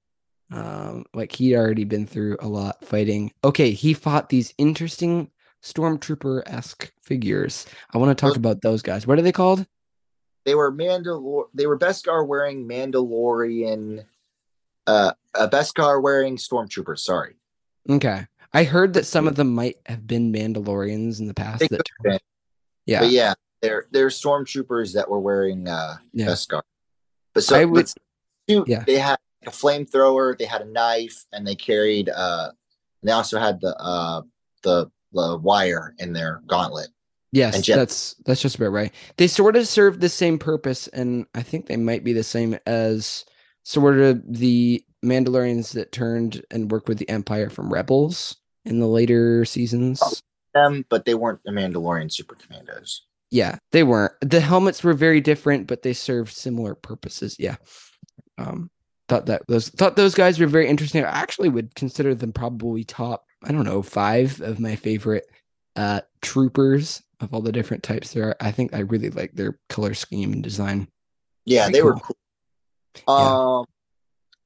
[0.52, 3.32] Um, like he'd already been through a lot fighting.
[3.44, 5.30] Okay, he fought these interesting
[5.62, 7.66] stormtrooper esque figures.
[7.92, 9.06] I want to talk Those- about those guys.
[9.06, 9.66] What are they called?
[10.44, 14.04] They were Mandalor they were Beskar wearing Mandalorian
[14.86, 17.34] uh a Beskar wearing stormtroopers, sorry.
[17.88, 21.68] Okay, I heard that some of them might have been Mandalorians in the past.
[21.70, 22.20] That have
[22.86, 26.62] yeah, But yeah, they're they're stormtroopers that were wearing uh yeah, Beskar.
[27.34, 27.90] But so I would-
[28.48, 28.82] but yeah.
[28.84, 32.50] they had a flamethrower, they had a knife, and they carried uh
[33.02, 34.22] they also had the uh
[34.62, 36.88] the the wire in their gauntlet.
[37.32, 38.92] Yes, that's that's just about right.
[39.16, 42.58] They sort of serve the same purpose, and I think they might be the same
[42.66, 43.24] as
[43.62, 48.88] sort of the Mandalorians that turned and worked with the Empire from Rebels in the
[48.88, 50.22] later seasons.
[50.54, 53.06] Them, but they weren't the Mandalorian super commandos.
[53.30, 54.12] Yeah, they weren't.
[54.20, 57.36] The helmets were very different, but they served similar purposes.
[57.38, 57.56] Yeah.
[58.38, 58.70] Um,
[59.08, 61.04] thought that those thought those guys were very interesting.
[61.04, 65.26] I actually would consider them probably top, I don't know, five of my favorite
[65.76, 68.36] uh troopers of all the different types there are.
[68.40, 70.88] I think I really like their color scheme and design.
[71.44, 72.16] Yeah, they were cool.
[73.06, 73.18] cool.
[73.18, 73.58] Yeah.
[73.60, 73.64] Um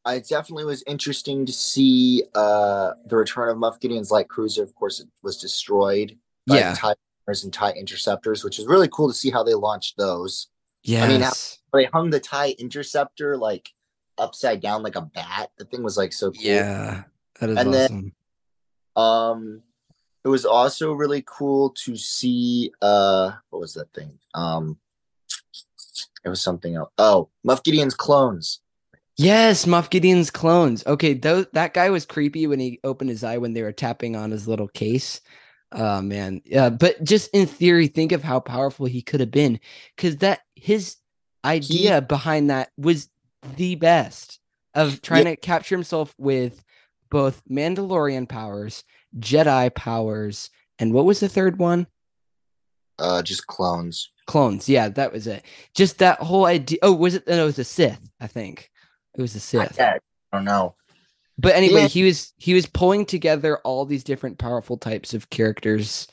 [0.06, 4.62] I definitely was interesting to see uh the return of Moff Gideon's light cruiser.
[4.62, 6.74] Of course, it was destroyed by Yeah.
[6.74, 6.94] TIE
[7.26, 10.48] and TIE interceptors, which is really cool to see how they launched those.
[10.82, 11.04] Yeah.
[11.04, 11.32] I mean, how-
[11.72, 13.70] They hung the TIE interceptor like
[14.18, 15.50] upside down like a bat.
[15.58, 16.42] The thing was like so cool.
[16.42, 17.04] yeah.
[17.40, 18.12] That is And then-
[18.94, 19.42] awesome.
[19.42, 19.62] Um,
[20.24, 22.72] it was also really cool to see.
[22.80, 24.18] Uh, what was that thing?
[24.34, 24.78] Um,
[26.24, 26.90] it was something else.
[26.96, 28.60] Oh, Moff Gideon's clones.
[29.16, 30.84] Yes, Moff Gideon's clones.
[30.87, 34.30] Okay, that guy was creepy when he opened his eye when they were tapping on
[34.30, 35.20] his little case.
[35.70, 36.70] Oh man, yeah.
[36.70, 39.60] But just in theory, think of how powerful he could have been,
[39.94, 40.96] because that his
[41.44, 43.08] idea behind that was
[43.56, 44.40] the best
[44.74, 46.64] of trying to capture himself with
[47.10, 48.82] both Mandalorian powers,
[49.18, 51.87] Jedi powers, and what was the third one?
[52.98, 54.11] Uh, just clones.
[54.27, 54.68] Clones.
[54.68, 55.44] Yeah, that was it.
[55.74, 56.79] Just that whole idea.
[56.83, 57.27] Oh, was it?
[57.27, 58.00] No, it was a Sith.
[58.20, 58.70] I think
[59.16, 59.79] it was a Sith.
[59.81, 59.98] I
[60.33, 60.74] don't know.
[61.37, 61.88] But anyway, Yeah.
[61.88, 66.07] he was he was pulling together all these different powerful types of characters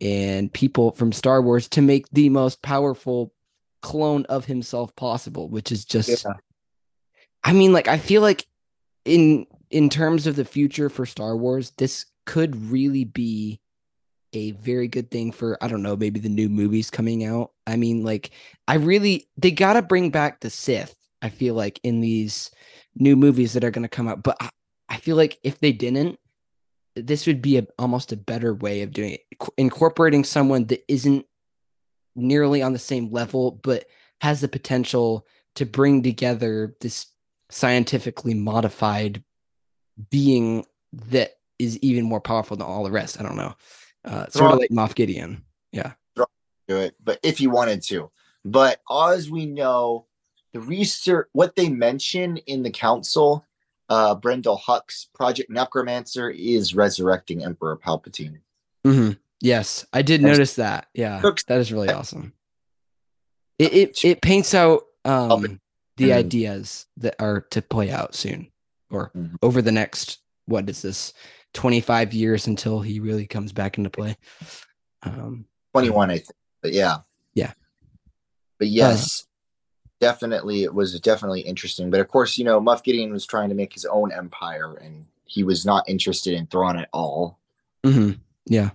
[0.00, 3.32] and people from Star Wars to make the most powerful
[3.80, 6.32] clone of himself possible, which is just Yeah.
[7.42, 8.44] I mean, like I feel like
[9.06, 13.60] in in terms of the future for Star Wars, this could really be
[14.32, 17.52] a very good thing for I don't know, maybe the new movies coming out.
[17.66, 18.30] I mean, like
[18.68, 20.94] I really they got to bring back the Sith.
[21.22, 22.50] I feel like in these
[22.94, 24.50] new movies that are going to come out, but I,
[24.88, 26.18] I feel like if they didn't,
[26.94, 30.84] this would be a, almost a better way of doing it, Co- incorporating someone that
[30.88, 31.26] isn't
[32.14, 33.86] nearly on the same level, but
[34.20, 37.06] has the potential to bring together this
[37.50, 39.22] scientifically modified
[40.10, 43.20] being that is even more powerful than all the rest.
[43.20, 43.54] I don't know.
[44.04, 45.44] Uh, sort of like Moff Gideon.
[45.72, 45.92] Yeah.
[46.68, 48.10] do it, but if he wanted to.
[48.44, 50.06] But as we know,
[50.52, 53.44] the research what they mention in the council,
[53.88, 58.40] uh Brendol Hux's Project Necromancer is resurrecting Emperor Palpatine.
[58.84, 59.12] Mm-hmm.
[59.40, 60.86] Yes, I did notice that.
[60.94, 62.32] Yeah, that is really awesome.
[63.58, 65.60] It it, it paints out um
[65.96, 66.12] the Mhm.
[66.12, 68.50] ideas that are to play out soon
[68.90, 69.36] or Mhm.
[69.42, 71.12] over the next what is this
[71.56, 74.16] 25 years until he really comes back into play.
[75.02, 76.30] Um 21, I think.
[76.62, 76.98] But yeah.
[77.34, 77.52] Yeah.
[78.58, 79.26] But yes,
[80.00, 81.90] definitely it was definitely interesting.
[81.90, 85.06] But of course, you know, Moff Gideon was trying to make his own empire and
[85.24, 87.38] he was not interested in Thrawn at all.
[87.84, 88.12] Mm-hmm.
[88.46, 88.70] Yeah,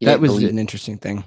[0.00, 1.24] He that was an interesting thing.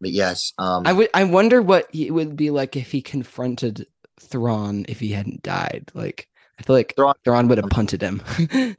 [0.00, 3.02] but yes, um I would I wonder what he- it would be like if he
[3.02, 3.86] confronted
[4.20, 5.90] Thrawn if he hadn't died.
[5.94, 6.28] Like
[6.58, 8.22] I feel like Thrawn- Thrawn would have punted him.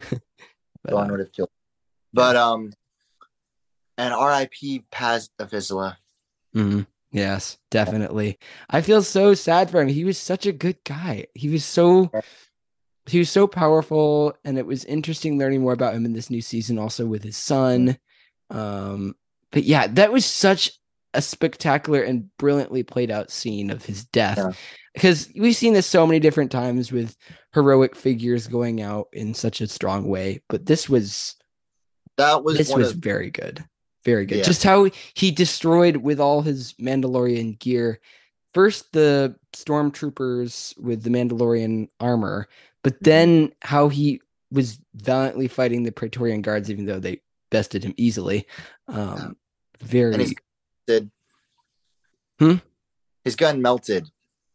[0.84, 1.50] But, uh, would have killed.
[2.14, 2.74] But um
[3.98, 4.86] and R.I.P.
[4.92, 5.98] Paz Vizsla.
[6.56, 6.88] Mhm.
[7.12, 8.40] Yes, definitely.
[8.70, 9.90] I feel so sad for him.
[9.90, 11.28] He was such a good guy.
[11.34, 12.10] He was so
[13.06, 16.42] he was so powerful and it was interesting learning more about him in this new
[16.42, 17.98] season also with his son.
[18.50, 19.16] Um
[19.52, 20.72] but yeah, that was such
[21.14, 24.38] a spectacular and brilliantly played out scene of his death.
[24.38, 24.52] Yeah.
[24.94, 27.16] Because we've seen this so many different times with
[27.54, 31.36] heroic figures going out in such a strong way, but this was
[32.18, 33.64] That was this was of very good
[34.04, 34.44] very good Yeah.
[34.44, 38.00] just how he destroyed with all his mandalorian gear
[38.54, 42.48] first the stormtroopers with the mandalorian armor
[42.84, 43.04] but Mm-hmm.
[43.04, 44.20] then how he
[44.52, 47.22] was valiantly fighting the praetorian guards even though they
[47.52, 48.48] bested him easily
[48.88, 49.36] um
[49.80, 50.36] very
[50.92, 51.12] did
[52.40, 52.56] Hmm?
[53.24, 54.10] his gun melted.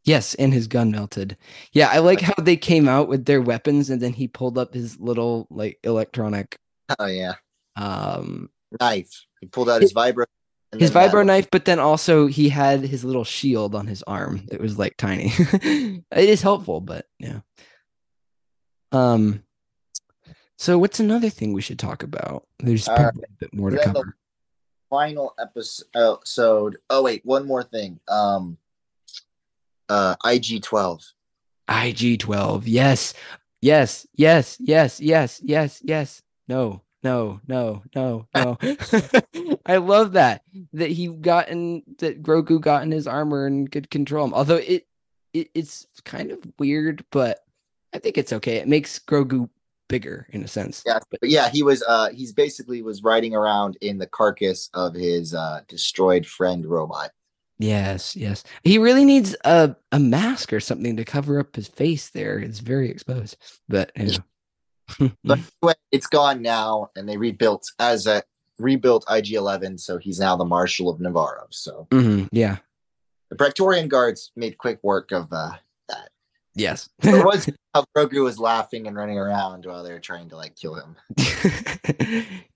[0.04, 1.36] yes and his gun melted
[1.72, 4.74] yeah i like how they came out with their weapons and then he pulled up
[4.74, 6.58] his little like electronic
[6.98, 7.34] Oh yeah.
[7.76, 8.48] um
[8.80, 9.26] Knife.
[9.40, 10.24] He pulled out his vibro
[10.78, 14.42] his that- vibro knife, but then also he had his little shield on his arm
[14.50, 15.32] that was like tiny.
[15.38, 17.40] it is helpful, but yeah.
[18.92, 19.42] Um.
[20.58, 22.46] So what's another thing we should talk about?
[22.58, 24.16] There's All probably a bit more to cover.
[24.88, 26.78] Final episode.
[26.90, 28.00] Oh wait, one more thing.
[28.08, 28.58] Um
[29.88, 31.02] uh IG twelve.
[31.68, 32.66] IG twelve.
[32.66, 33.14] Yes,
[33.60, 36.22] yes, yes, yes, yes, yes, yes.
[36.48, 38.58] No, no, no, no, no.
[39.66, 43.90] I love that that he got in that Grogu got in his armor and could
[43.90, 44.34] control him.
[44.34, 44.86] Although it,
[45.32, 47.40] it it's kind of weird, but
[47.94, 48.56] I think it's okay.
[48.56, 49.48] It makes Grogu
[49.88, 50.82] bigger in a sense.
[50.86, 54.94] Yeah, but yeah, he was uh he's basically was riding around in the carcass of
[54.94, 57.10] his uh destroyed friend robot.
[57.58, 58.44] Yes, yes.
[58.64, 62.10] He really needs a a mask or something to cover up his face.
[62.10, 63.36] There, it's very exposed.
[63.68, 64.18] But you
[65.00, 65.10] know.
[65.62, 68.22] But it's gone now and they rebuilt as a
[68.58, 71.46] rebuilt IG eleven, so he's now the Marshal of Nevarro.
[71.50, 72.58] So Mhm, yeah.
[73.30, 75.52] the Praetorian guards made quick work of uh
[76.56, 76.88] Yes.
[76.98, 80.56] there was how Grogu was laughing and running around while they were trying to like
[80.56, 80.96] kill him.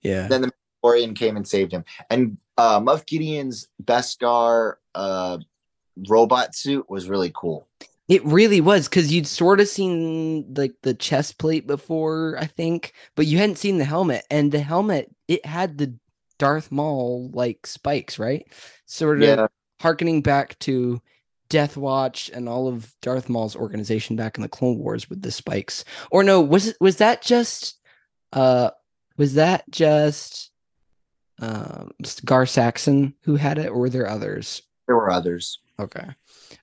[0.01, 0.27] yeah.
[0.27, 0.51] then the
[0.83, 1.85] Mandalorian came and saved him.
[2.09, 5.37] And uh Moff Gideon's Beskar uh
[6.09, 7.67] robot suit was really cool.
[8.07, 12.93] It really was because you'd sort of seen like the chest plate before, I think,
[13.15, 14.25] but you hadn't seen the helmet.
[14.29, 15.95] And the helmet, it had the
[16.37, 18.45] Darth Maul like spikes, right?
[18.85, 19.47] Sort of Yeah.
[19.79, 21.01] harkening back to
[21.51, 25.31] Death Watch and all of Darth Maul's organization back in the Clone Wars with the
[25.31, 25.83] spikes.
[26.09, 27.77] Or no, was it was that just
[28.31, 28.71] uh
[29.17, 30.49] was that just
[31.39, 31.91] um
[32.23, 34.61] Gar Saxon who had it, or were there others?
[34.87, 35.59] There were others.
[35.77, 36.07] Okay.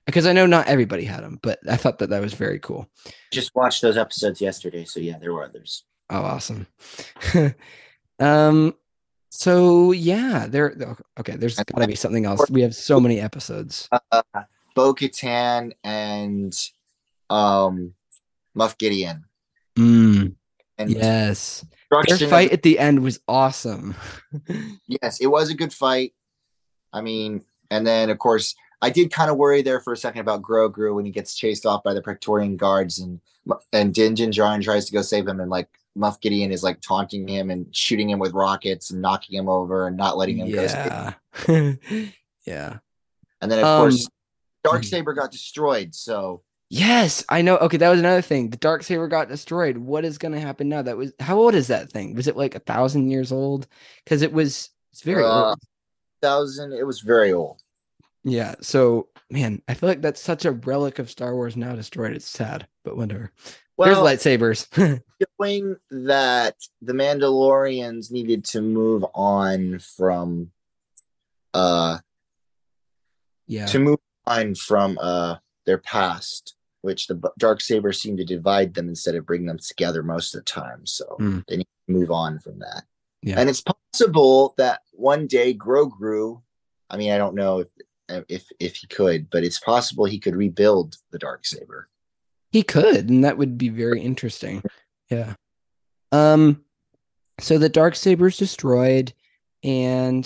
[0.07, 2.89] Because I know not everybody had them, but I thought that that was very cool.
[3.31, 5.83] Just watched those episodes yesterday, so yeah, there were others.
[6.09, 6.65] Oh, awesome.
[8.19, 8.73] um,
[9.29, 10.97] so yeah, there.
[11.19, 12.49] Okay, there's got to be something else.
[12.49, 13.87] We have so many episodes.
[14.11, 14.23] Uh,
[14.75, 16.53] Bo Katan and
[17.29, 17.93] um
[18.57, 19.25] Moff Gideon.
[19.77, 20.35] Mm,
[20.77, 21.65] And yes,
[22.07, 23.95] their fight at the end was awesome.
[24.87, 26.13] yes, it was a good fight.
[26.91, 30.21] I mean, and then of course I did kind of worry there for a second
[30.21, 33.19] about Grogu when he gets chased off by the Praetorian guards and
[33.73, 35.67] and Din Djarin tries to go save him and like
[35.97, 39.87] Moff Gideon is like taunting him and shooting him with rockets and knocking him over
[39.87, 40.61] and not letting him go.
[40.63, 41.13] yeah,
[42.45, 42.77] yeah.
[43.41, 44.07] And then of Um, course
[44.63, 45.95] Dark Saber got destroyed.
[45.95, 47.57] So Yes, I know.
[47.57, 48.51] Okay, that was another thing.
[48.51, 49.79] The dark saber got destroyed.
[49.79, 50.83] What is going to happen now?
[50.83, 52.13] That was how old is that thing?
[52.13, 53.67] Was it like a thousand years old?
[54.03, 54.69] Because it was.
[54.91, 55.59] It's very Uh, old.
[56.21, 57.59] thousand, it was very old.
[58.23, 58.53] Yeah.
[58.61, 62.13] So man, I feel like that's such a relic of Star Wars now destroyed.
[62.15, 63.31] It's sad, but whatever.
[63.77, 65.01] Well, There's lightsabers.
[65.39, 70.51] showing that the Mandalorians needed to move on from
[71.55, 71.97] uh
[73.47, 73.65] Yeah.
[73.67, 73.97] to move
[74.29, 79.25] on from uh their past, which the dark sabers seem to divide them instead of
[79.25, 80.85] bring them together most of the time.
[80.85, 81.43] So Mm.
[81.47, 82.83] they need to move on from that.
[83.21, 83.39] Yeah.
[83.39, 86.41] And it's possible that one day Grogu,
[86.89, 87.67] I mean, I don't know if
[88.29, 91.89] if if he could, but it's possible he could rebuild the dark saber.
[92.51, 94.63] He could, and that would be very interesting.
[95.09, 95.33] Yeah.
[96.11, 96.63] Um
[97.39, 99.13] so the dark saber's destroyed
[99.63, 100.25] and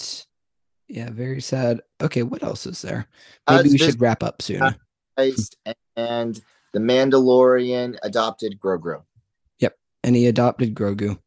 [0.88, 1.82] yeah, very sad.
[2.04, 3.08] Okay, what else is there?
[3.48, 4.76] Uh, Maybe we should wrap up soon.
[5.16, 5.58] Christ
[5.96, 6.40] and
[6.74, 9.04] the Mandalorian adopted Grogu.
[9.60, 11.18] Yep, and he adopted Grogu.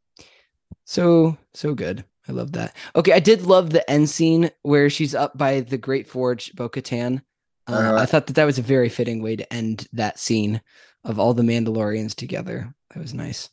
[0.84, 2.04] So so good.
[2.28, 2.74] I love that.
[2.96, 7.22] Okay, I did love the end scene where she's up by the Great Forge, Bo-Katan.
[7.68, 7.94] Uh, Uh-huh.
[7.96, 10.60] I thought that that was a very fitting way to end that scene
[11.04, 12.74] of all the Mandalorians together.
[12.90, 13.48] That was nice.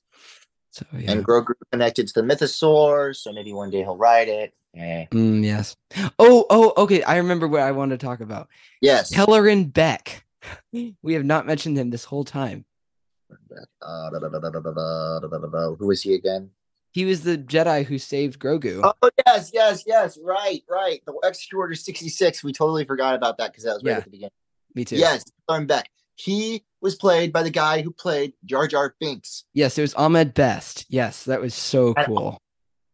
[0.74, 1.12] So yeah.
[1.12, 4.56] And Grogu connected to the mythosaur, so maybe one day he'll ride it.
[4.76, 5.06] Eh.
[5.12, 5.78] Mm, yes.
[6.18, 7.04] Oh, oh, okay.
[7.04, 8.50] I remember what I wanted to talk about.
[8.82, 9.14] Yes.
[9.14, 10.26] Kelleran Beck.
[10.72, 12.66] We have not mentioned him this whole time.
[15.80, 16.50] Who is he again?
[16.92, 18.82] He was the Jedi who saved Grogu.
[18.84, 20.18] Oh yes, yes, yes.
[20.22, 21.02] Right, right.
[21.06, 22.44] The Extra Order sixty six.
[22.44, 23.98] We totally forgot about that because that was right yeah.
[23.98, 24.32] at the beginning.
[24.74, 24.98] Me too.
[24.98, 25.90] Yes, Kelleran Beck.
[26.16, 29.46] He was played by the guy who played Jar Jar Binks.
[29.54, 30.86] Yes, it was Ahmed Best.
[30.90, 32.38] Yes, that was so And- cool.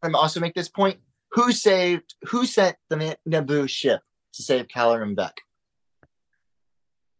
[0.01, 0.99] I'm also make this point.
[1.31, 2.15] Who saved?
[2.29, 4.01] Who sent the Naboo ship
[4.33, 5.41] to save Kelleran Beck?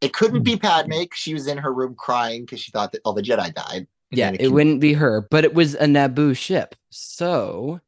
[0.02, 1.04] It couldn't be Padme.
[1.14, 3.88] She was in her room crying because she thought that all the Jedi died.
[4.12, 6.76] Yeah, it wouldn't be her, but it was a Naboo ship.
[6.90, 7.82] So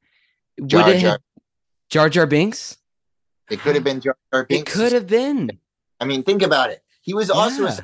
[0.59, 1.11] would Jar it Jar.
[1.11, 1.21] have
[1.89, 2.77] Jar Jar Binks?
[3.49, 4.73] It could have been Jar Jar It Binks.
[4.73, 5.49] could have been.
[5.99, 6.83] I mean, think about it.
[7.01, 7.79] He was also a, Yeah.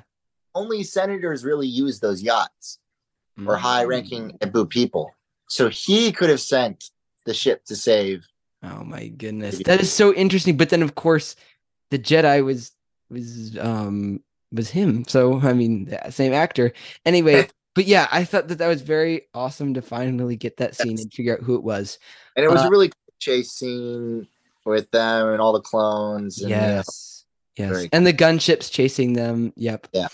[0.57, 2.79] Only senators really use those yachts
[3.45, 3.59] or Mm.
[3.59, 5.05] high-ranking Naboo people.
[5.47, 6.89] So he could have sent
[7.25, 8.25] the ship to save.
[8.63, 9.59] Oh my goodness.
[9.65, 10.57] That is so interesting.
[10.57, 11.35] But then of course
[11.91, 12.71] the Jedi was
[13.09, 15.05] was um was him.
[15.07, 15.73] So I mean
[16.09, 16.73] same actor.
[17.05, 20.97] Anyway, but yeah, I thought that that was very awesome to finally get that scene
[20.97, 21.01] Yes.
[21.03, 21.99] and figure out who it was.
[22.35, 24.27] And it was Uh, a really cool chase scene
[24.65, 26.41] with them and all the clones.
[26.41, 27.25] And, you know, Yes.
[27.57, 27.87] Yes.
[27.93, 29.53] And the gunships chasing them.
[29.55, 29.87] Yep.
[29.93, 30.07] Yeah.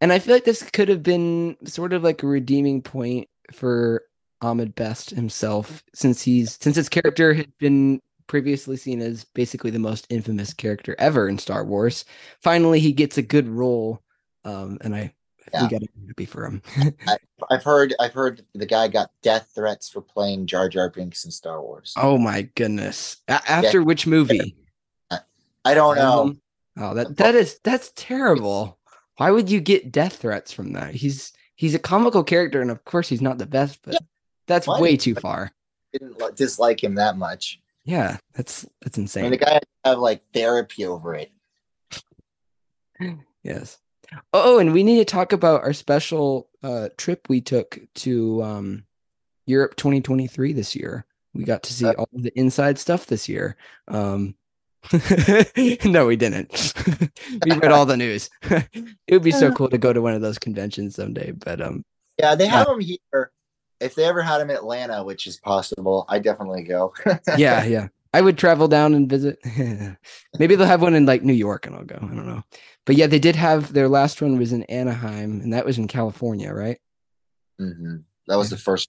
[0.00, 4.02] And I feel like this could have been sort of like a redeeming point for
[4.40, 9.78] Ahmed Best himself, since he's since his character had been previously seen as basically the
[9.78, 12.04] most infamous character ever in Star Wars.
[12.40, 14.02] Finally, he gets a good role.
[14.44, 15.12] Um, and I
[15.52, 15.62] Yeah.
[15.62, 15.86] we gotta
[16.16, 16.62] be for him.
[17.50, 21.30] I've heard I've heard the guy got death threats for playing Jar Jar Binks in
[21.32, 21.94] Star Wars.
[21.96, 23.16] oh my goodness.
[23.28, 24.54] A- after which movie?
[25.64, 26.20] I don't know.
[26.22, 26.40] Um,
[26.80, 28.77] Oh, that that is that's terrible.
[29.18, 30.94] Why would you get death threats from that?
[30.94, 33.98] He's he's a comical character, and of course he's not the best, but Yeah.
[34.46, 34.80] that's Why?
[34.80, 35.52] way too far.
[35.92, 37.60] Didn't li- dislike him that much.
[37.84, 39.22] Yeah, that's that's I insane.
[39.24, 41.32] mean, the guy have like therapy over it.
[43.42, 43.78] yes.
[44.32, 48.84] Oh, and we need to talk about our special uh trip we took to um
[49.46, 51.06] Europe 2023 this year.
[51.34, 53.56] We got to see Uh, all the inside stuff this year.
[53.88, 54.34] Um
[55.84, 56.72] no, we didn't.
[57.44, 58.30] we read all the news.
[58.42, 58.72] it
[59.10, 59.52] would be so Uh.
[59.52, 61.84] cool to go to one of those conventions someday, but um
[62.18, 63.32] Yeah, they have them here.
[63.80, 66.92] If they ever had them in Atlanta, which is possible, I definitely go.
[67.36, 67.88] yeah, yeah.
[68.12, 69.38] I would travel down and visit.
[70.38, 71.96] Maybe they'll have one in like New York and I'll go.
[71.96, 72.42] I don't know.
[72.86, 75.86] But yeah, they did have their last one was in Anaheim and that was in
[75.88, 76.78] California, right?
[77.58, 78.88] hmm That was the first,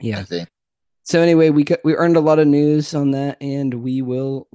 [0.00, 0.18] Yeah.
[0.20, 0.48] I think.
[1.08, 4.46] So anyway, we got we earned a lot of news on that and we will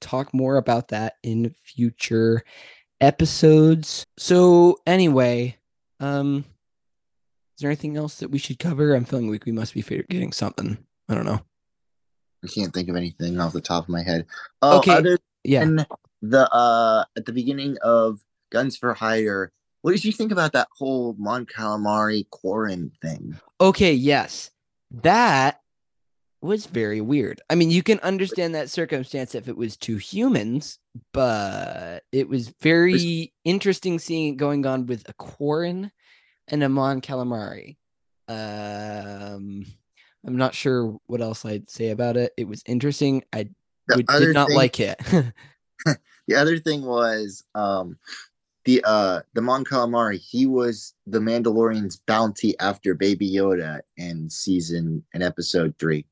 [0.00, 2.42] talk more about that in future
[3.00, 4.04] episodes.
[4.18, 5.58] So anyway,
[6.00, 6.44] um
[7.56, 8.96] is there anything else that we should cover?
[8.96, 10.76] I'm feeling like we must be forgetting something.
[11.08, 11.40] I don't know.
[12.42, 14.26] I can't think of anything off the top of my head.
[14.60, 15.84] Oh, Okay, other Yeah.
[16.20, 20.66] the uh at the beginning of Guns for Hire, what did you think about that
[20.76, 23.38] whole Mon Calamari Quarren thing?
[23.60, 24.50] Okay, yes.
[24.90, 25.61] That
[26.42, 27.40] was very weird.
[27.48, 30.78] I mean, you can understand that circumstance if it was two humans,
[31.12, 35.92] but it was very interesting seeing it going on with a Quarren
[36.48, 37.76] and a Mon Calamari.
[38.28, 39.66] Um,
[40.26, 42.32] I'm not sure what else I'd say about it.
[42.36, 43.24] It was interesting.
[43.32, 43.48] I
[43.94, 45.00] would, did not thing- like it.
[46.28, 47.98] The other thing was um
[48.64, 55.04] the uh the Mon Calamari, he was the Mandalorian's bounty after Baby Yoda in season
[55.12, 56.06] in episode three,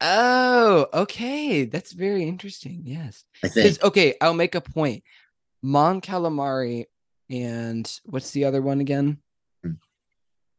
[0.00, 1.64] oh, okay.
[1.64, 2.82] That's very interesting.
[2.84, 3.24] Yes.
[3.44, 3.82] I think.
[3.82, 5.02] Okay, I'll make a point.
[5.62, 6.86] Mon Calamari
[7.28, 9.18] and what's the other one again?
[9.62, 9.72] Hmm.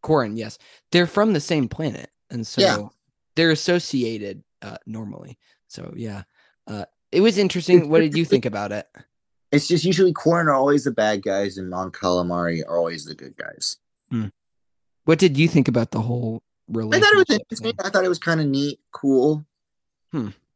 [0.02, 0.58] Quarren, yes.
[0.92, 2.10] They're from the same planet.
[2.30, 2.88] And so Yeah.
[3.36, 5.38] they're associated uh normally.
[5.68, 6.24] So yeah.
[6.68, 7.90] Uh it was interesting.
[7.90, 8.88] What did you think about it?
[9.52, 13.16] It's just usually Quarren are always the bad guys and Mon Calamari are always the
[13.16, 13.78] good guys.
[15.06, 16.44] What did you think about the whole
[16.98, 17.74] I thought it was interesting.
[17.84, 19.46] I thought it was kind of neat, cool.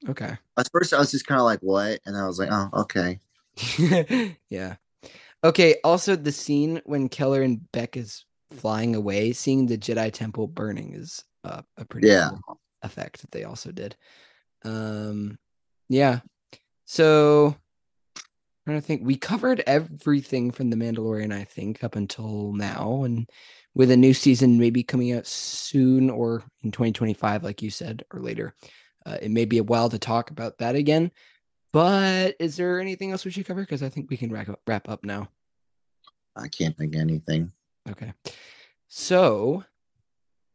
[0.08, 0.38] Okay.
[0.58, 3.20] At first, I was just kind of like, "What?" And I was like, "Oh, okay."
[4.50, 4.76] yeah.
[5.44, 5.76] Okay.
[5.84, 11.24] Also, the scene when Kelleran Beck is flying away, seeing the Jedi Temple burning is
[11.44, 12.30] uh, a pretty Yeah.
[12.46, 13.96] cool effect that they also did.
[14.64, 15.38] Um,
[15.90, 16.20] yeah.
[16.86, 17.56] So,
[18.68, 21.34] I don't think we covered everything from the Mandalorian.
[21.34, 23.28] I think up until now, and
[23.76, 28.22] with a new season maybe coming out soon or in 2025, like you said, or
[28.22, 28.56] later,
[29.06, 31.12] uh, it may be a while to talk about that again.
[31.74, 33.62] But is there anything else we should cover?
[33.62, 35.28] Because I think we can wrap up, wrap up now.
[36.36, 37.52] I can't think of anything.
[37.90, 38.14] Okay.
[38.88, 39.64] So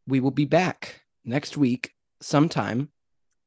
[0.06, 1.92] we will be back next week
[2.22, 2.88] sometime,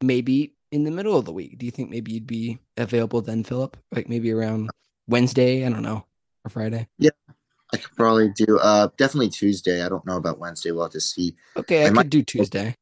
[0.02, 1.58] maybe in the middle of the week.
[1.58, 3.76] Do you think maybe you'd be available then, Phillip?
[3.92, 4.70] Like maybe around
[5.08, 5.66] Wednesday?
[5.66, 6.06] I don't know.
[6.46, 6.88] Or Friday?
[7.74, 9.84] I could probably do uh definitely Tuesday.
[9.84, 10.72] I don't know about Wednesday.
[10.72, 11.36] We'll have to see.
[11.58, 12.76] Okay, I, I might- could do Tuesday.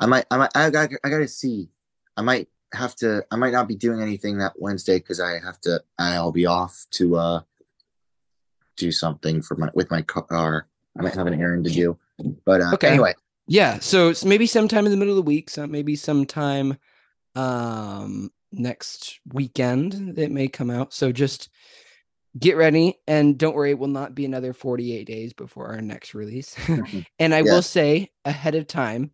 [0.00, 0.26] I might.
[0.30, 0.50] I might.
[0.54, 0.90] I got.
[1.02, 1.70] I got to see.
[2.16, 3.24] I might have to.
[3.32, 5.82] I might not be doing anything that Wednesday because I have to.
[5.98, 7.40] I'll be off to uh
[8.76, 10.68] do something for my with my car.
[10.96, 11.98] I might have an errand to do.
[12.44, 12.88] But uh, Okay.
[12.88, 13.14] anyway,
[13.48, 16.76] Yeah, so maybe sometime in the middle of the week, so maybe sometime
[17.34, 20.94] um next weekend it may come out.
[20.94, 21.48] So just
[22.38, 26.14] get ready and don't worry, it will not be another 48 days before our next
[26.14, 26.56] release.
[27.18, 29.12] and I will say ahead of time,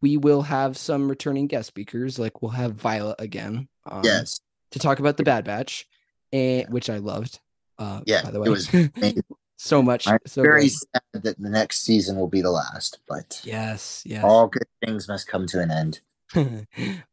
[0.00, 3.68] we will have some returning guest speakers, like we'll have Violet again.
[3.86, 4.40] Um, yes,
[4.72, 5.86] To talk about the Bad Batch,
[6.32, 7.40] and which I loved.
[7.78, 8.48] Uh Yeah, by the it way.
[8.48, 9.22] was
[9.56, 10.06] so much.
[10.08, 10.72] I'm so very good.
[10.72, 12.98] sad that the next season will be the last.
[13.08, 14.24] But Yes, yes.
[14.24, 16.00] all good things must come to an end.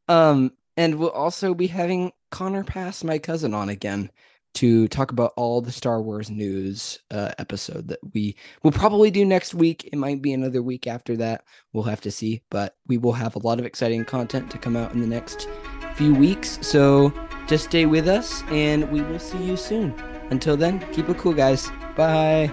[0.07, 4.09] um, and we'll also be having Connor Pass, my cousin, on again
[4.55, 9.25] to talk about all the Star Wars news uh, episode that we will probably do
[9.25, 9.87] next week.
[9.91, 11.43] It might be another week after that.
[11.73, 14.75] We'll have to see, but we will have a lot of exciting content to come
[14.75, 15.47] out in the next
[15.95, 16.59] few weeks.
[16.61, 17.13] So
[17.47, 19.93] just stay with us, and we will see you soon.
[20.29, 21.69] Until then, keep it cool, guys.
[21.95, 22.51] Bye.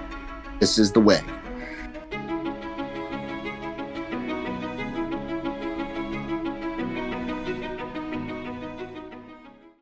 [0.61, 1.21] This is the way.